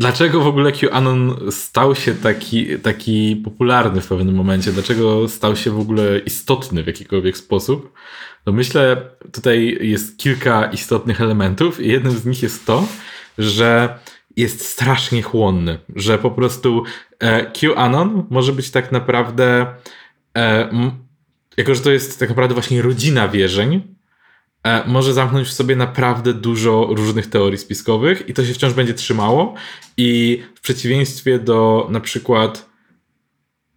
[0.00, 4.72] Dlaczego w ogóle QAnon stał się taki, taki popularny w pewnym momencie?
[4.72, 7.92] Dlaczego stał się w ogóle istotny w jakikolwiek sposób?
[8.46, 8.96] No myślę,
[9.32, 12.86] tutaj jest kilka istotnych elementów i jednym z nich jest to,
[13.38, 13.98] że
[14.36, 16.84] jest strasznie chłonny, że po prostu
[17.18, 19.66] e, QAnon może być tak naprawdę,
[20.36, 20.70] e,
[21.56, 23.94] jako że to jest tak naprawdę właśnie rodzina wierzeń,
[24.86, 29.54] może zamknąć w sobie naprawdę dużo różnych teorii spiskowych i to się wciąż będzie trzymało.
[29.96, 32.70] I w przeciwieństwie do na przykład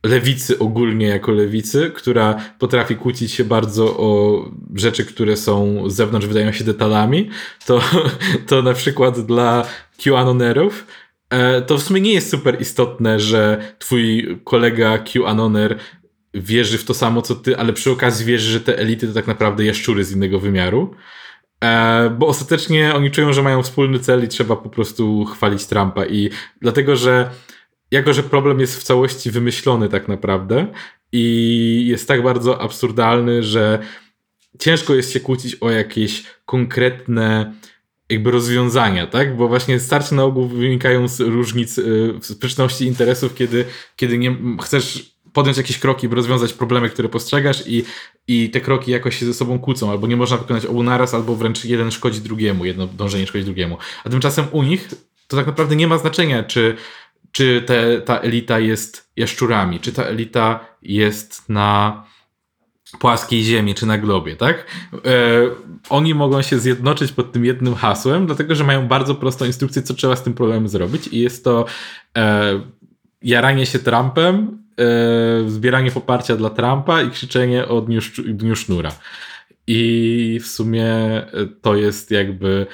[0.06, 4.42] lewicy ogólnie jako lewicy, która potrafi kłócić się bardzo o
[4.76, 7.30] rzeczy, które są z zewnątrz, wydają się detalami,
[7.66, 7.82] to,
[8.48, 9.66] to na przykład dla
[10.04, 10.88] QAnonerów
[11.30, 15.80] e, to w sumie nie jest super istotne, że twój kolega QAnoner
[16.34, 19.28] wierzy w to samo co ty, ale przy okazji wierzy, że te elity to tak
[19.28, 20.96] naprawdę jaszczury z innego wymiaru.
[21.64, 26.06] E, bo ostatecznie oni czują, że mają wspólny cel i trzeba po prostu chwalić Trumpa.
[26.06, 26.30] I
[26.62, 27.30] dlatego, że
[27.92, 30.68] jako, że problem jest w całości wymyślony tak naprawdę
[31.12, 33.80] i jest tak bardzo absurdalny, że
[34.60, 37.54] ciężko jest się kłócić o jakieś konkretne
[38.10, 39.38] jakby rozwiązania, tak?
[39.38, 43.66] Bo właśnie starcie na ogół wynikają z różnic, y, sprzeczności interesów, kiedy,
[43.96, 47.84] kiedy nie chcesz podjąć jakieś kroki, by rozwiązać problemy, które postrzegasz i,
[48.28, 51.36] i te kroki jakoś się ze sobą kłócą, albo nie można wykonać obu naraz, albo
[51.36, 53.78] wręcz jeden szkodzi drugiemu, jedno dążenie szkodzi drugiemu.
[54.04, 54.90] A tymczasem u nich
[55.28, 56.76] to tak naprawdę nie ma znaczenia, czy,
[57.32, 62.04] czy te, ta elita jest jaszczurami, czy ta elita jest na
[63.00, 64.68] płaskiej ziemi, czy na globie, tak?
[64.94, 65.00] E,
[65.90, 69.94] oni mogą się zjednoczyć pod tym jednym hasłem, dlatego że mają bardzo prostą instrukcję, co
[69.94, 71.66] trzeba z tym problemem zrobić i jest to
[72.18, 72.62] e,
[73.22, 78.92] jaranie się Trumpem e, zbieranie poparcia dla Trumpa i krzyczenie o dniu, dniu sznura.
[79.68, 81.28] I w sumie e,
[81.62, 82.68] to jest jakby.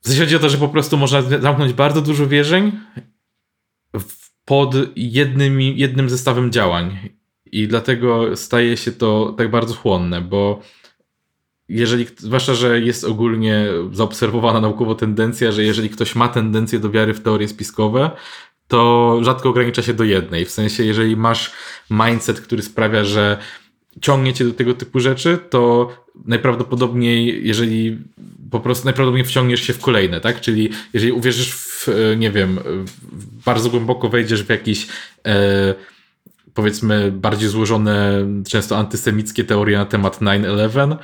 [0.00, 2.72] W sensie chodzi o to, że po prostu można zamknąć bardzo dużo wierzeń
[4.44, 6.98] pod jednym, jednym zestawem działań.
[7.46, 10.62] I dlatego staje się to tak bardzo chłonne, bo
[11.68, 17.14] jeżeli, zwłaszcza, że jest ogólnie zaobserwowana naukowo tendencja, że jeżeli ktoś ma tendencję do wiary
[17.14, 18.10] w teorie spiskowe,
[18.68, 20.44] to rzadko ogranicza się do jednej.
[20.44, 21.52] W sensie, jeżeli masz
[21.90, 23.38] mindset, który sprawia, że
[24.00, 25.92] ciągnie cię do tego typu rzeczy, to
[26.24, 27.98] najprawdopodobniej, jeżeli
[28.50, 30.40] po prostu najprawdopodobniej wciągniesz się w kolejne, tak?
[30.40, 32.58] Czyli jeżeli uwierzysz w, nie wiem,
[33.44, 34.86] bardzo głęboko wejdziesz w jakiś
[35.26, 35.74] e,
[36.54, 40.96] powiedzmy bardziej złożone, często antysemickie teorie na temat 9-11, e,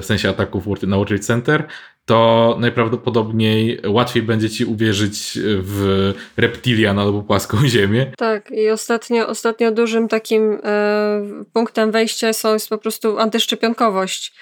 [0.00, 1.66] w sensie ataków na World Trade Center,
[2.04, 8.12] to najprawdopodobniej łatwiej będzie ci uwierzyć w reptilian albo płaską ziemię.
[8.16, 11.20] Tak, i ostatnio, ostatnio dużym takim e,
[11.52, 14.34] punktem wejścia są, jest po prostu antyszczepionkowość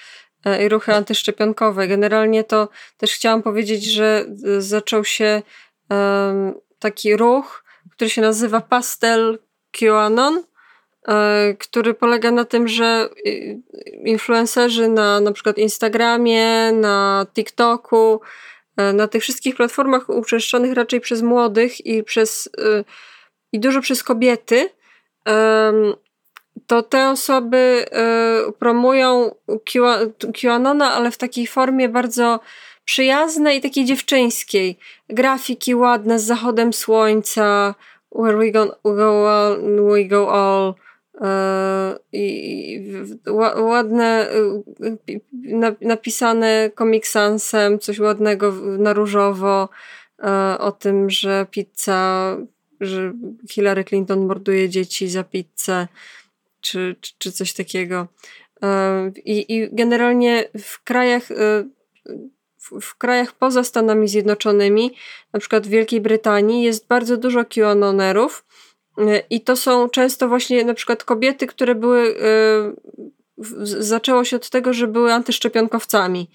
[0.45, 1.87] e, i ruchy antyszczepionkowe.
[1.87, 4.25] Generalnie to też chciałam powiedzieć, że
[4.57, 5.41] zaczął się
[5.91, 9.39] e, taki ruch, który się nazywa Pastel
[9.71, 10.52] QAnon, E,
[11.59, 13.09] który polega na tym, że
[14.05, 18.21] influencerzy na na przykład Instagramie, na TikToku,
[18.77, 22.83] e, na tych wszystkich platformach uczeszczonych raczej przez młodych i przez e,
[23.51, 24.69] i dużo przez kobiety,
[26.67, 27.85] to te osoby
[28.59, 29.35] promują
[30.41, 32.39] QAnona, ale w takiej formie bardzo
[32.85, 34.77] przyjaznej i takiej dziewczyńskiej.
[35.09, 37.75] Grafiki ładne z zachodem słońca,
[38.15, 39.57] where we go, we go all,
[39.91, 40.82] we go all E,
[42.11, 42.79] i
[43.55, 44.29] ładne,
[45.09, 45.21] y,
[45.81, 49.69] napisane komiksansem, coś ładnego na różowo
[50.19, 52.37] e, o tym, że pizza,
[52.79, 53.13] że
[53.49, 55.87] Hillary Clinton morduje dzieci za pizzę,
[56.61, 58.07] czy, czy, czy coś takiego.
[59.25, 61.29] I, I generalnie w krajach
[62.81, 64.95] w krajach poza Stanami Zjednoczonymi,
[65.33, 68.45] na przykład w Wielkiej Brytanii, jest bardzo dużo QAnonerów,
[69.29, 72.01] i to są często właśnie na przykład kobiety, które były.
[72.01, 72.73] Y,
[73.63, 76.29] zaczęło się od tego, że były antyszczepionkowcami.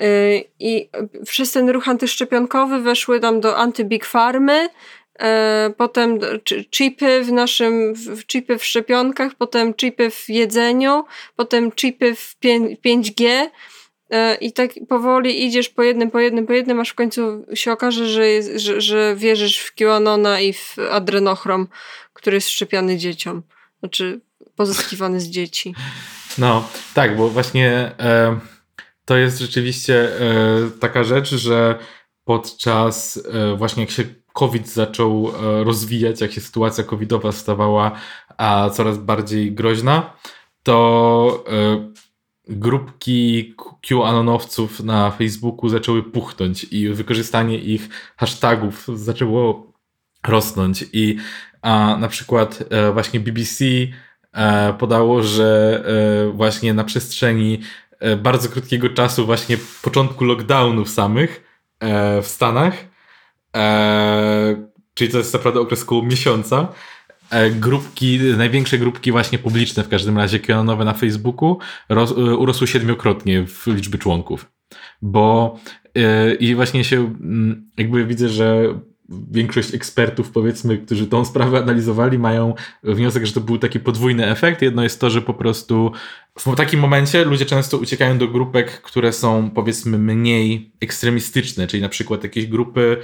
[0.00, 0.88] Y, I
[1.24, 4.68] przez ten ruch antyszczepionkowy weszły tam do anty-big farmy,
[5.76, 6.18] potem
[6.70, 7.94] chipy w naszym,
[8.26, 11.04] chipy w szczepionkach, potem chipy w jedzeniu,
[11.36, 12.36] potem chipy w
[12.84, 13.50] 5G e,
[14.40, 18.08] i tak powoli idziesz po jednym, po jednym, po jednym, aż w końcu się okaże,
[18.08, 21.68] że, jest, że, że wierzysz w QAnona i w adrenochrom,
[22.12, 23.42] który jest szczepiony dzieciom.
[23.78, 24.20] Znaczy
[24.56, 25.74] pozyskiwany z dzieci.
[26.38, 28.38] No, tak, bo właśnie e,
[29.04, 31.78] to jest rzeczywiście e, taka rzecz, że
[32.24, 37.92] podczas e, właśnie jak się COVID zaczął e, rozwijać, jak się sytuacja covidowa stawała
[38.36, 40.12] a coraz bardziej groźna,
[40.62, 41.92] to e,
[42.46, 43.54] grupki
[43.88, 49.72] QAnonowców na Facebooku zaczęły puchnąć i wykorzystanie ich hashtagów zaczęło
[50.26, 50.84] rosnąć.
[50.92, 51.16] I
[51.62, 53.64] a na przykład e, właśnie BBC
[54.32, 55.82] e, podało, że
[56.28, 57.60] e, właśnie na przestrzeni
[58.22, 61.60] bardzo krótkiego czasu, właśnie początku lockdownów samych
[62.22, 62.74] w Stanach,
[64.94, 66.68] czyli to jest naprawdę okres około miesiąca,
[67.50, 71.58] grupki, największe grupki właśnie publiczne w każdym razie QAnonowe na Facebooku
[71.88, 74.52] roz, urosły siedmiokrotnie w liczbie członków.
[75.02, 75.58] Bo
[76.40, 78.74] i właśnie się mm, jakby widzę, że
[79.08, 84.62] większość ekspertów, powiedzmy, którzy tą sprawę analizowali, mają wniosek, że to był taki podwójny efekt.
[84.62, 85.92] Jedno jest to, że po prostu
[86.38, 91.88] w takim momencie ludzie często uciekają do grupek, które są powiedzmy mniej ekstremistyczne, czyli na
[91.88, 92.96] przykład jakieś grupy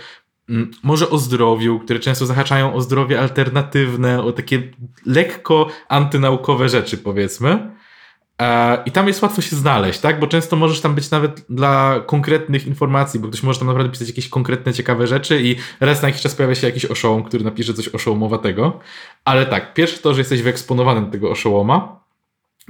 [0.83, 4.63] może o zdrowiu, które często zahaczają o zdrowie alternatywne, o takie
[5.07, 7.73] lekko antynaukowe rzeczy, powiedzmy.
[8.43, 10.21] E, I tam jest łatwo się znaleźć, tak?
[10.21, 14.09] Bo często możesz tam być nawet dla konkretnych informacji, bo ktoś może tam naprawdę pisać
[14.09, 17.75] jakieś konkretne, ciekawe rzeczy i raz na jakiś czas pojawia się jakiś oszołom, który napisze
[17.75, 18.81] coś oszołomowatego.
[19.25, 22.03] Ale tak, pierwsze to, że jesteś wyeksponowanym tego oszołoma,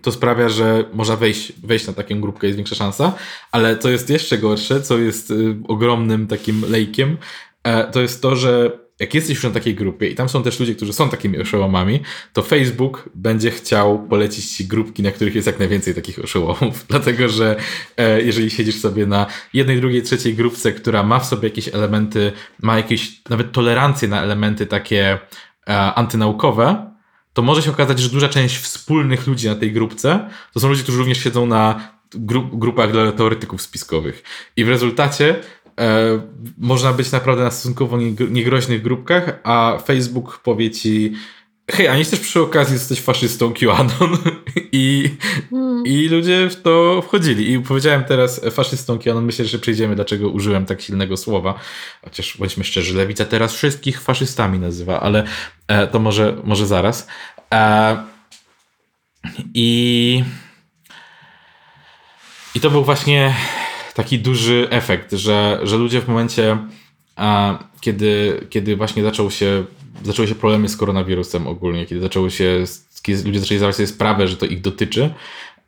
[0.03, 3.13] to sprawia, że można wejść, wejść na taką grupkę, jest większa szansa,
[3.53, 7.17] ale co jest jeszcze gorsze, co jest y, ogromnym takim lejkiem,
[7.93, 10.75] to jest to, że jak jesteś już na takiej grupie i tam są też ludzie,
[10.75, 12.01] którzy są takimi oszołomami,
[12.33, 16.85] to Facebook będzie chciał polecić ci grupki, na których jest jak najwięcej takich oszołomów.
[16.89, 17.57] Dlatego, że
[17.97, 22.33] e, jeżeli siedzisz sobie na jednej, drugiej, trzeciej grupce, która ma w sobie jakieś elementy,
[22.63, 25.19] ma jakieś nawet tolerancję na elementy takie
[25.69, 26.93] e, antynaukowe,
[27.33, 30.83] to może się okazać, że duża część wspólnych ludzi na tej grupce to są ludzie,
[30.83, 31.93] którzy również siedzą na
[32.53, 34.23] grupach dla teoretyków spiskowych.
[34.57, 35.37] I w rezultacie
[35.81, 36.21] e,
[36.59, 37.99] można być naprawdę na stosunkowo
[38.31, 41.13] niegroźnych grupkach, a Facebook powie ci
[41.71, 44.19] hej, a nie chcesz przy okazji jesteś faszystą QAnon
[44.73, 45.11] I,
[45.51, 45.87] hmm.
[45.87, 47.53] i ludzie w to wchodzili.
[47.53, 51.55] I powiedziałem teraz faszystą QAnon, myślę, że przejdziemy, dlaczego użyłem tak silnego słowa.
[52.05, 55.25] Chociaż bądźmy szczerzy, lewica teraz wszystkich faszystami nazywa, ale
[55.69, 57.07] e, to może, może zaraz.
[57.55, 57.97] E,
[59.55, 60.25] I
[62.55, 63.35] i to był właśnie
[63.95, 66.59] taki duży efekt, że, że ludzie w momencie,
[67.17, 69.65] a, kiedy, kiedy właśnie zaczął się,
[70.05, 72.65] zaczęły się problemy z koronawirusem ogólnie, kiedy zaczęły się,
[73.03, 75.11] kiedy ludzie zaczęli zdawać sobie sprawę, że to ich dotyczy,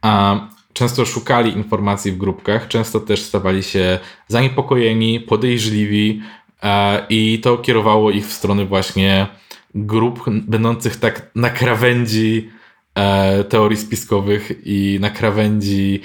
[0.02, 0.40] a
[0.72, 3.98] często szukali informacji w grupkach, często też stawali się
[4.28, 6.22] zaniepokojeni, podejrzliwi
[6.60, 9.26] a, i to kierowało ich w stronę właśnie
[9.74, 12.50] grup będących tak na krawędzi
[12.94, 16.00] e, teorii spiskowych i na krawędzi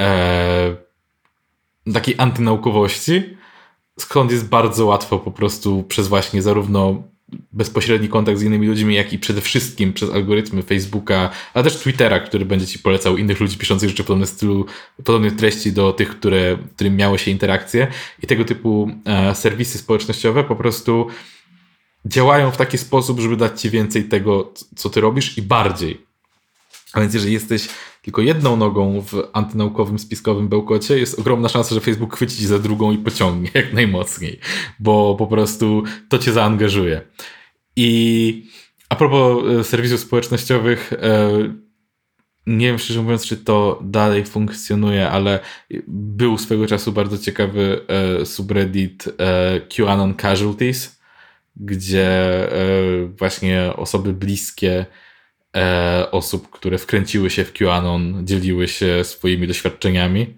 [0.00, 0.76] e,
[1.94, 3.36] takiej antynaukowości,
[3.98, 7.02] skąd jest bardzo łatwo po prostu przez właśnie zarówno
[7.52, 12.20] bezpośredni kontakt z innymi ludźmi, jak i przede wszystkim przez algorytmy Facebooka, ale też Twittera,
[12.20, 14.66] który będzie ci polecał innych ludzi piszących rzeczy podobne stylu,
[15.04, 17.86] podobnych treści do tych, które, którym miało się interakcje
[18.22, 21.06] i tego typu e, serwisy społecznościowe po prostu
[22.06, 26.11] działają w taki sposób, żeby dać ci więcej tego, co ty robisz i bardziej.
[26.92, 27.68] A więc jeżeli jesteś
[28.02, 32.58] tylko jedną nogą w antynaukowym, spiskowym bełkocie, jest ogromna szansa, że Facebook chwyci ci za
[32.58, 34.40] drugą i pociągnie jak najmocniej,
[34.80, 37.00] bo po prostu to cię zaangażuje.
[37.76, 38.44] I
[38.88, 41.30] a propos e, serwisów społecznościowych, e,
[42.46, 45.40] nie wiem szczerze mówiąc, czy to dalej funkcjonuje, ale
[45.88, 49.08] był swego czasu bardzo ciekawy e, subreddit
[49.76, 51.00] QAnon Casualties,
[51.56, 52.10] gdzie
[53.18, 54.86] właśnie osoby bliskie
[55.56, 60.36] e, osób, które wkręciły się w QAnon, dzieliły się swoimi doświadczeniami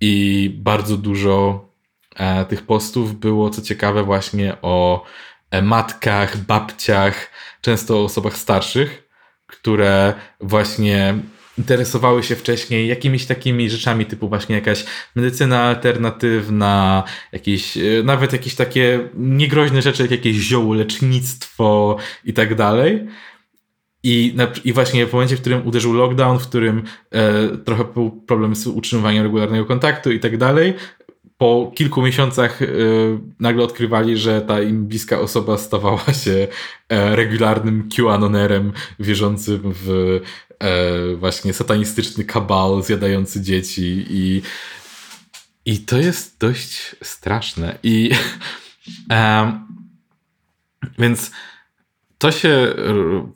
[0.00, 1.68] i bardzo dużo
[2.16, 5.04] e, tych postów było, co ciekawe, właśnie o
[5.50, 7.30] e, matkach, babciach,
[7.60, 9.08] często o osobach starszych,
[9.46, 11.14] które właśnie
[11.58, 14.84] interesowały się wcześniej jakimiś takimi rzeczami typu właśnie jakaś
[15.14, 22.54] medycyna alternatywna, jakieś, e, nawet jakieś takie niegroźne rzeczy jak jakieś zioło, lecznictwo i tak
[22.54, 23.06] dalej.
[24.02, 28.10] I, na, I właśnie w momencie, w którym uderzył lockdown, w którym e, trochę był
[28.10, 30.74] problem z utrzymywaniem regularnego kontaktu i tak dalej,
[31.38, 36.48] po kilku miesiącach y, nagle odkrywali, że ta im bliska osoba stawała się
[36.88, 40.20] e, regularnym QAnonerem wierzącym w
[40.58, 44.42] e, właśnie satanistyczny kabal zjadający dzieci i,
[45.64, 47.78] i to jest dość straszne.
[47.82, 48.10] I
[49.12, 49.52] e,
[50.98, 51.30] więc
[52.18, 52.74] to się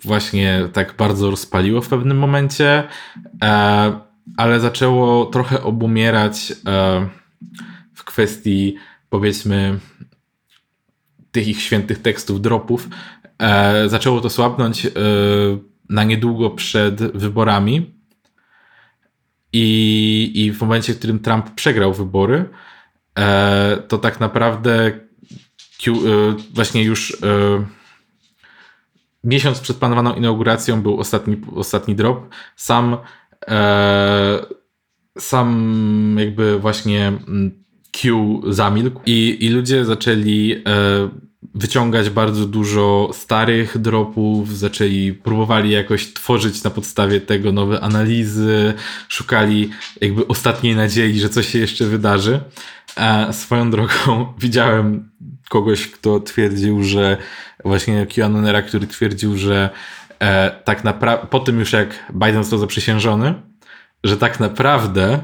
[0.04, 2.88] właśnie tak bardzo rozpaliło w pewnym momencie,
[3.42, 4.00] e,
[4.36, 7.08] ale zaczęło trochę obumierać e,
[7.94, 8.76] w kwestii
[9.10, 9.78] powiedzmy
[11.32, 12.88] tych ich świętych tekstów, dropów.
[13.38, 14.86] E, zaczęło to słabnąć
[15.88, 17.94] na niedługo przed wyborami.
[19.52, 22.48] I, I w momencie, w którym Trump przegrał wybory,
[23.88, 24.92] to tak naprawdę
[26.54, 27.16] właśnie już
[29.24, 32.28] miesiąc przed planowaną inauguracją był ostatni, ostatni drop.
[32.56, 32.96] Sam,
[33.48, 34.46] e,
[35.18, 41.08] sam jakby właśnie mm, Q zamilkł i, i ludzie zaczęli e,
[41.54, 48.74] wyciągać bardzo dużo starych dropów, zaczęli, próbowali jakoś tworzyć na podstawie tego nowe analizy,
[49.08, 49.70] szukali
[50.00, 52.40] jakby ostatniej nadziei, że coś się jeszcze wydarzy.
[52.96, 55.10] A swoją drogą widziałem
[55.53, 57.16] kogoś, kto twierdził, że
[57.64, 59.70] właśnie QAnonera, który twierdził, że
[60.18, 63.34] e, tak naprawdę, po tym już jak Biden został zaprzysiężony,
[64.05, 65.22] że tak naprawdę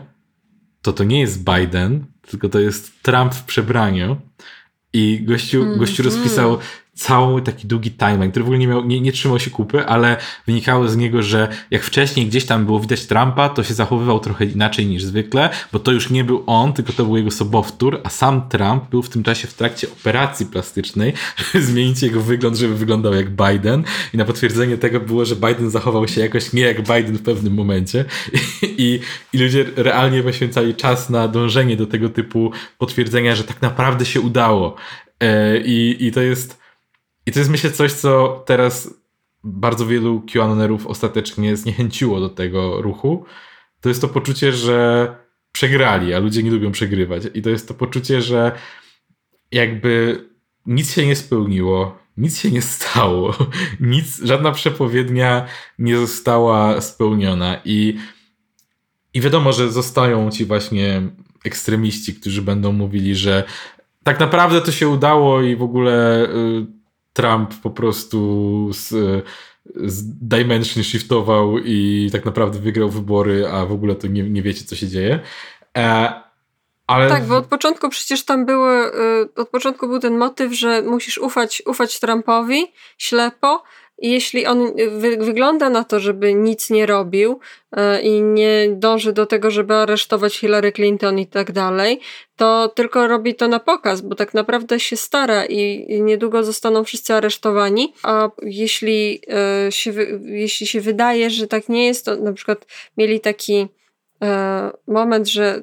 [0.83, 4.17] to to nie jest Biden, tylko to jest Trump w przebraniu.
[4.93, 6.59] I gościu, mm, gościu rozpisał
[6.99, 10.17] cały taki długi timeline, który w ogóle nie, miał, nie, nie trzymał się kupy, ale
[10.47, 14.45] wynikało z niego, że jak wcześniej gdzieś tam było widać Trumpa, to się zachowywał trochę
[14.45, 18.09] inaczej niż zwykle, bo to już nie był on, tylko to był jego sobowtór, a
[18.09, 21.13] sam Trump był w tym czasie w trakcie operacji plastycznej,
[21.53, 23.85] żeby zmienić jego wygląd, żeby wyglądał jak Biden
[24.15, 27.55] i na potwierdzenie tego było, że Biden zachował się jakoś nie jak Biden w pewnym
[27.55, 28.05] momencie
[28.63, 29.01] i,
[29.33, 34.21] i ludzie realnie poświęcali czas na dążenie do tego typu potwierdzenia, że tak naprawdę się
[34.21, 34.77] udało.
[35.21, 36.59] E, I, i to jest
[37.29, 38.95] i to jest myślę coś, co teraz
[39.45, 43.25] bardzo wielu QAnonerów ostatecznie zniechęciło do tego ruchu.
[43.81, 45.09] To jest to poczucie, że
[45.53, 47.23] przegrali, a ludzie nie lubią przegrywać.
[47.35, 48.53] I to jest to poczucie, że
[49.53, 50.25] jakby
[50.67, 53.35] nic się nie spełniło, nic się nie stało,
[53.81, 55.47] nic, żadna przepowiednia
[55.79, 57.61] nie została spełniona.
[57.65, 57.99] I,
[59.15, 61.03] i wiadomo, że zostają ci właśnie
[61.45, 63.45] ekstremiści, którzy będą mówili, że
[64.03, 66.78] tak naprawdę to się udało i w ogóle y,
[67.19, 68.19] Trump po prostu
[68.73, 68.89] z,
[69.77, 74.65] z Dimension shiftował i tak naprawdę wygrał wybory, a w ogóle to nie, nie wiecie,
[74.65, 75.21] co się dzieje.
[75.77, 76.13] E,
[76.87, 77.09] ale...
[77.09, 81.19] Tak, bo od początku przecież tam były, y, od początku był ten motyw, że musisz
[81.19, 83.63] ufać, ufać Trumpowi ślepo,
[83.99, 87.41] jeśli on wy wygląda na to, żeby nic nie robił
[87.77, 92.01] yy, i nie dąży do tego, żeby aresztować Hillary Clinton i tak dalej,
[92.37, 96.85] to tylko robi to na pokaz, bo tak naprawdę się stara i, i niedługo zostaną
[96.85, 97.93] wszyscy aresztowani.
[98.03, 99.21] A jeśli,
[99.65, 99.93] yy, się,
[100.25, 103.57] jeśli się wydaje, że tak nie jest, to na przykład mieli taki
[104.21, 104.29] yy,
[104.87, 105.63] moment, że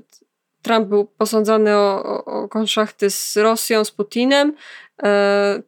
[0.66, 4.54] Trump był posądzany o, o, o konszachty z Rosją, z Putinem,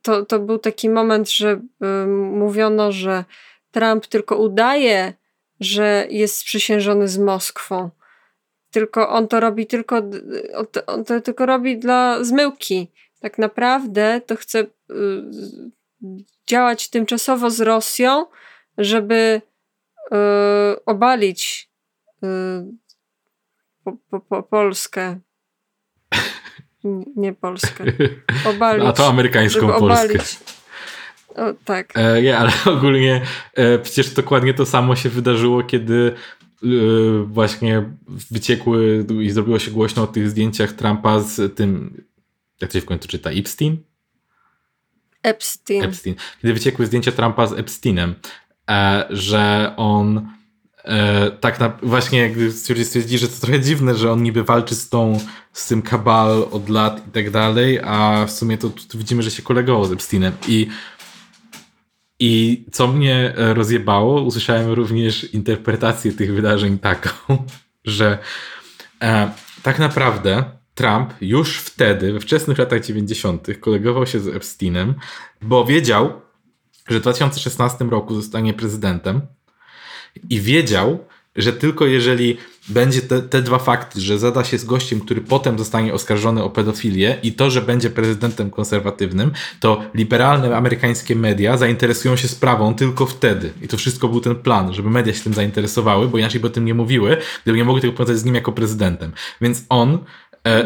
[0.01, 1.61] to, to był taki moment, że
[2.31, 3.23] mówiono, że
[3.71, 5.13] Trump tylko udaje,
[5.59, 7.89] że jest sprzysiężony z Moskwą.
[8.71, 10.01] Tylko on to robi tylko,
[10.87, 12.91] on to tylko robi dla zmyłki.
[13.19, 14.67] Tak naprawdę to chce y,
[16.47, 18.25] działać tymczasowo z Rosją,
[18.77, 19.41] żeby
[20.11, 21.69] y, obalić
[22.23, 22.27] y,
[23.83, 25.19] po, po, po Polskę
[27.15, 27.83] nie Polskę.
[28.55, 28.85] Obalić.
[28.87, 30.19] A to amerykańską Polskę.
[31.35, 31.91] O, tak.
[31.95, 33.21] E, nie, ale ogólnie
[33.53, 36.13] e, przecież dokładnie to samo się wydarzyło, kiedy
[36.63, 36.67] e,
[37.23, 37.83] właśnie
[38.31, 42.01] wyciekły i zrobiło się głośno o tych zdjęciach Trumpa z tym,
[42.61, 43.77] jak to się w końcu czyta, Epstein?
[45.23, 45.83] Epstein.
[45.83, 46.15] Epstein.
[46.41, 48.15] Kiedy wyciekły zdjęcia Trumpa z Epsteinem,
[48.69, 50.36] e, że on
[50.87, 54.89] E, tak na, właśnie jakby stwierdzi, że to trochę dziwne, że on niby walczy z
[54.89, 55.19] tą,
[55.53, 59.31] z tym kabal od lat i tak dalej, a w sumie to, to widzimy, że
[59.31, 60.67] się kolegował z Epsteinem i
[62.19, 67.09] i co mnie e, rozjebało, usłyszałem również interpretację tych wydarzeń taką,
[67.85, 68.17] że
[69.01, 69.31] e,
[69.63, 70.43] tak naprawdę
[70.75, 74.93] Trump już wtedy, we wczesnych latach 90., kolegował się z Epsteinem,
[75.41, 76.21] bo wiedział,
[76.89, 79.21] że w 2016 roku zostanie prezydentem
[80.29, 80.99] i wiedział,
[81.37, 82.37] że tylko jeżeli
[82.69, 86.49] będzie te, te dwa fakty, że zada się z gościem, który potem zostanie oskarżony o
[86.49, 93.05] pedofilię i to, że będzie prezydentem konserwatywnym, to liberalne amerykańskie media zainteresują się sprawą tylko
[93.05, 93.53] wtedy.
[93.61, 96.49] I to wszystko był ten plan, żeby media się tym zainteresowały, bo inaczej by o
[96.49, 99.11] tym nie mówiły, gdyby nie mogły tego powiązać z nim jako prezydentem.
[99.41, 99.97] Więc on
[100.47, 100.65] e,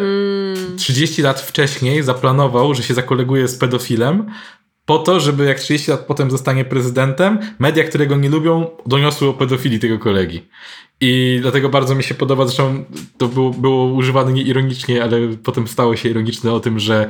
[0.77, 4.31] 30 lat wcześniej zaplanował, że się zakoleguje z pedofilem,
[4.91, 9.27] po to, żeby jak 30 lat potem zostanie prezydentem, media, które go nie lubią, doniosły
[9.27, 10.41] o pedofilii tego kolegi.
[11.01, 12.85] I dlatego bardzo mi się podoba, zresztą
[13.17, 17.07] to było, było używane nieironicznie, ale potem stało się ironiczne o tym, że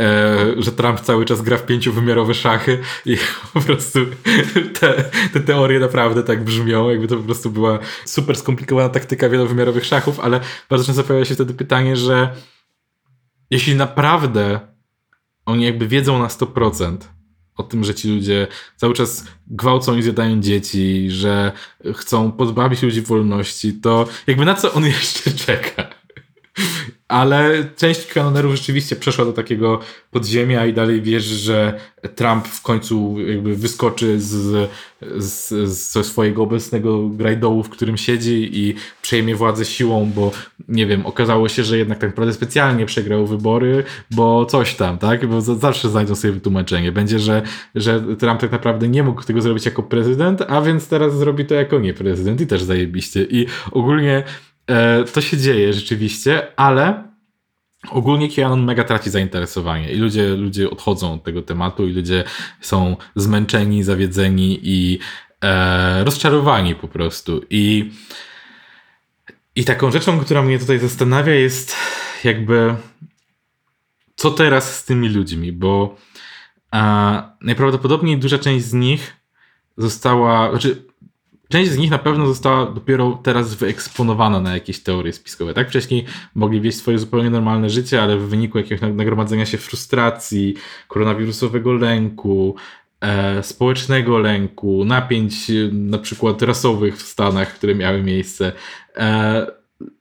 [0.00, 3.16] e, że Trump cały czas gra w pięciowymiarowe szachy i
[3.54, 3.98] po prostu
[4.80, 9.84] te, te teorie naprawdę tak brzmią, jakby to po prostu była super skomplikowana taktyka wielowymiarowych
[9.84, 12.34] szachów, ale bardzo często pojawia się wtedy pytanie, że
[13.50, 14.60] jeśli naprawdę
[15.46, 16.96] oni jakby wiedzą na 100%,
[17.56, 18.46] o tym, że ci ludzie
[18.76, 21.52] cały czas gwałcą i zjadają dzieci, że
[21.94, 25.91] chcą pozbawić ludzi wolności, to jakby na co on jeszcze czeka?
[27.12, 31.80] Ale część kanonerów rzeczywiście przeszła do takiego podziemia i dalej wierzy, że
[32.14, 34.70] Trump w końcu jakby wyskoczy z,
[35.16, 40.30] z, ze swojego obecnego grajdołu, w którym siedzi i przejmie władzę siłą, bo
[40.68, 45.26] nie wiem, okazało się, że jednak tak naprawdę specjalnie przegrał wybory, bo coś tam, tak?
[45.26, 46.92] Bo zawsze znajdą sobie wytłumaczenie.
[46.92, 47.42] Będzie, że,
[47.74, 51.54] że Trump tak naprawdę nie mógł tego zrobić jako prezydent, a więc teraz zrobi to
[51.54, 53.22] jako nie prezydent i też zajebiście.
[53.22, 54.24] I ogólnie
[55.12, 57.12] to się dzieje rzeczywiście, ale
[57.90, 62.24] ogólnie QAnon mega traci zainteresowanie i ludzie, ludzie odchodzą od tego tematu i ludzie
[62.60, 64.98] są zmęczeni, zawiedzeni i
[65.40, 67.40] e, rozczarowani po prostu.
[67.50, 67.90] I,
[69.56, 71.76] I taką rzeczą, która mnie tutaj zastanawia jest
[72.24, 72.74] jakby
[74.16, 75.96] co teraz z tymi ludźmi, bo
[76.70, 79.16] a, najprawdopodobniej duża część z nich
[79.76, 80.91] została, znaczy
[81.52, 85.54] Część z nich na pewno została dopiero teraz wyeksponowana na jakieś teorie spiskowe.
[85.54, 90.54] Tak wcześniej mogli wieść swoje zupełnie normalne życie, ale w wyniku jakiegoś nagromadzenia się frustracji,
[90.88, 92.56] koronawirusowego lęku,
[93.00, 98.52] e, społecznego lęku, napięć e, na przykład rasowych w Stanach, które miały miejsce,
[98.96, 99.46] e,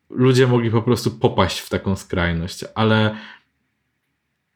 [0.09, 3.15] ludzie mogli po prostu popaść w taką skrajność, ale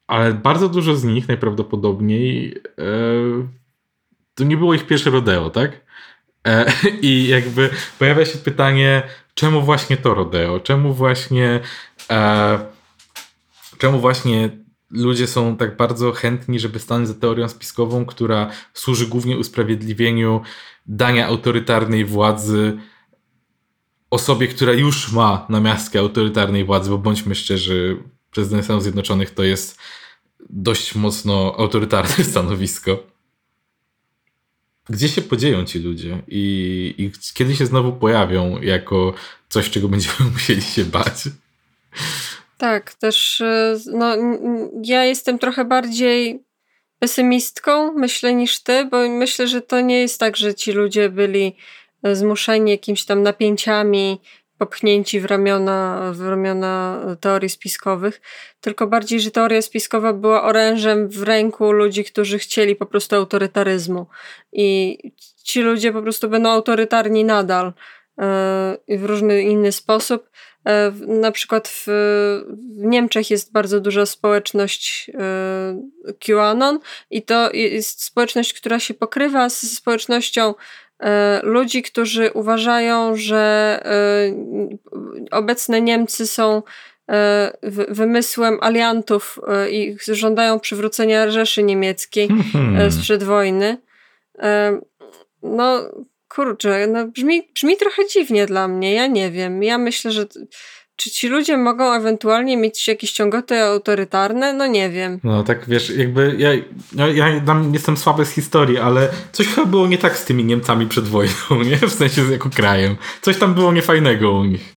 [0.08, 2.84] ale bardzo dużo z nich najprawdopodobniej e,
[4.36, 5.85] to nie było ich pierwsze rodeo, tak?
[6.46, 7.70] E, I jakby
[8.00, 10.60] pojawia się pytanie, czemu właśnie to rodeo?
[10.60, 11.60] Czemu właśnie
[12.12, 12.60] e,
[13.78, 14.50] czemu właśnie
[14.92, 20.42] ludzie są tak bardzo chętni, żeby stanąć za teorią spiskową, która służy głównie usprawiedliwieniu
[20.86, 22.78] dania autorytarnej władzy
[24.10, 29.44] osobie, która już ma na miastkę autorytarnej władzy, bo bądźmy szczerzy, prezydent Stanów Zjednoczonych to
[29.44, 29.80] jest
[30.50, 33.15] dość mocno autorytarne stanowisko
[34.90, 39.14] gdzie się podzieją ci ludzie i, i kiedy się znowu pojawią jako
[39.50, 41.24] coś, czego będziemy musieli się bać.
[42.58, 44.16] Tak, też y, no,
[44.84, 46.44] ja jestem trochę bardziej
[47.00, 51.56] pesymistką, myślę, niż ty, bo myślę, że to nie jest tak, że ci ludzie byli
[52.08, 54.20] y, zmuszeni jakimiś tam napięciami
[54.58, 58.22] popchnięci w ramiona, w ramiona teorii spiskowych,
[58.62, 64.08] tylko bardziej, że teoria spiskowa była orężem w ręku ludzi, którzy chcieli po prostu autorytaryzmu.
[64.54, 64.98] I
[65.44, 67.74] ci ludzie po prostu będą autorytarni nadal
[68.88, 70.30] yy, w różny inny sposób.
[70.66, 70.72] Yy,
[71.08, 71.86] na przykład w,
[72.78, 75.08] w, Niemczech jest bardzo duża społeczność
[76.06, 76.80] yy, QAnon
[77.10, 80.85] i to jest społeczność, która się pokrywa z społecznością E,
[81.44, 83.98] ludzi, którzy uważają, że e,
[85.32, 86.64] obecne Niemcy są
[87.12, 87.58] e,
[87.90, 89.40] wymysłem aliantów
[89.72, 92.92] i żądają przywrócenia Rzeszy Niemieckiej hmm.
[92.92, 93.78] sprzed wojny.
[95.44, 95.92] No,
[96.28, 99.64] kurczę, no brzmi, brzmi trochę dziwnie dla mnie, ja nie wiem.
[99.64, 100.26] Ja myślę, że
[100.96, 104.54] czy ci ludzie mogą ewentualnie mieć jakieś ciągoty autorytarne?
[104.54, 105.20] No nie wiem.
[105.24, 106.54] No tak wiesz, jakby ja,
[106.96, 107.42] ja, ja
[107.74, 111.34] jestem słaby z historii, ale coś chyba było nie tak z tymi Niemcami przed wojną,
[111.70, 111.78] nie?
[111.78, 112.96] W sensie jako krajem.
[113.22, 114.74] Coś tam było niefajnego u nich.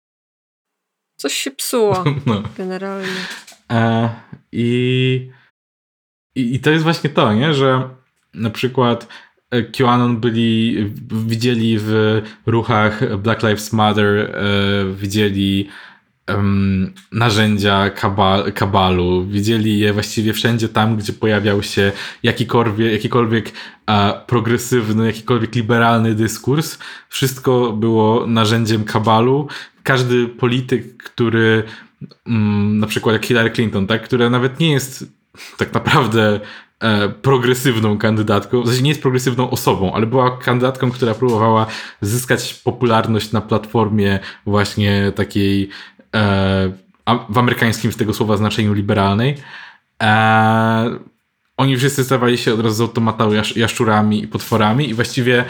[1.17, 2.43] Coś się psuło no.
[2.57, 3.07] generalnie.
[3.71, 4.09] E,
[4.51, 5.31] i,
[6.35, 7.53] i, I to jest właśnie to, nie?
[7.53, 7.89] Że
[8.33, 9.07] na przykład
[9.51, 10.77] e, QAnon byli,
[11.11, 14.31] widzieli w ruchach Black Lives Matter, e,
[14.95, 15.69] widzieli
[16.27, 19.25] um, narzędzia kabal, kabalu.
[19.25, 21.91] Widzieli je właściwie wszędzie tam, gdzie pojawiał się
[22.23, 23.51] jakikolwiek, jakikolwiek
[23.85, 26.77] a, progresywny, jakikolwiek liberalny dyskurs.
[27.09, 29.47] Wszystko było narzędziem kabalu.
[29.83, 31.63] Każdy polityk, który
[32.25, 35.17] um, na przykład jak Hillary Clinton, tak, która nawet nie jest
[35.57, 36.39] tak naprawdę
[36.79, 41.65] e, progresywną kandydatką, w sensie nie jest progresywną osobą, ale była kandydatką, która próbowała
[42.01, 45.96] zyskać popularność na platformie właśnie takiej e,
[47.29, 49.35] w amerykańskim z tego słowa znaczeniu liberalnej.
[50.03, 50.99] E,
[51.57, 55.45] oni wszyscy stawali się od razu z automatu jaszczurami i potworami i właściwie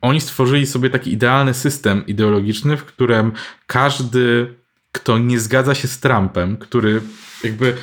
[0.00, 3.32] oni stworzyli sobie taki idealny system ideologiczny, w którym
[3.66, 4.54] każdy,
[4.92, 7.00] kto nie zgadza się z Trumpem, który
[7.44, 7.76] jakby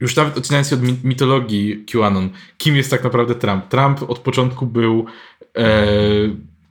[0.00, 3.68] już nawet odcinając się od mitologii QAnon, kim jest tak naprawdę Trump?
[3.68, 5.06] Trump od początku był
[5.56, 5.86] e,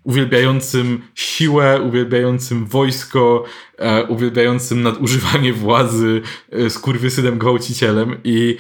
[0.03, 3.43] uwielbiającym siłę, uwielbiającym wojsko,
[3.77, 8.57] e, uwielbiającym nadużywanie władzy, e, skurwysynem gwałcicielem i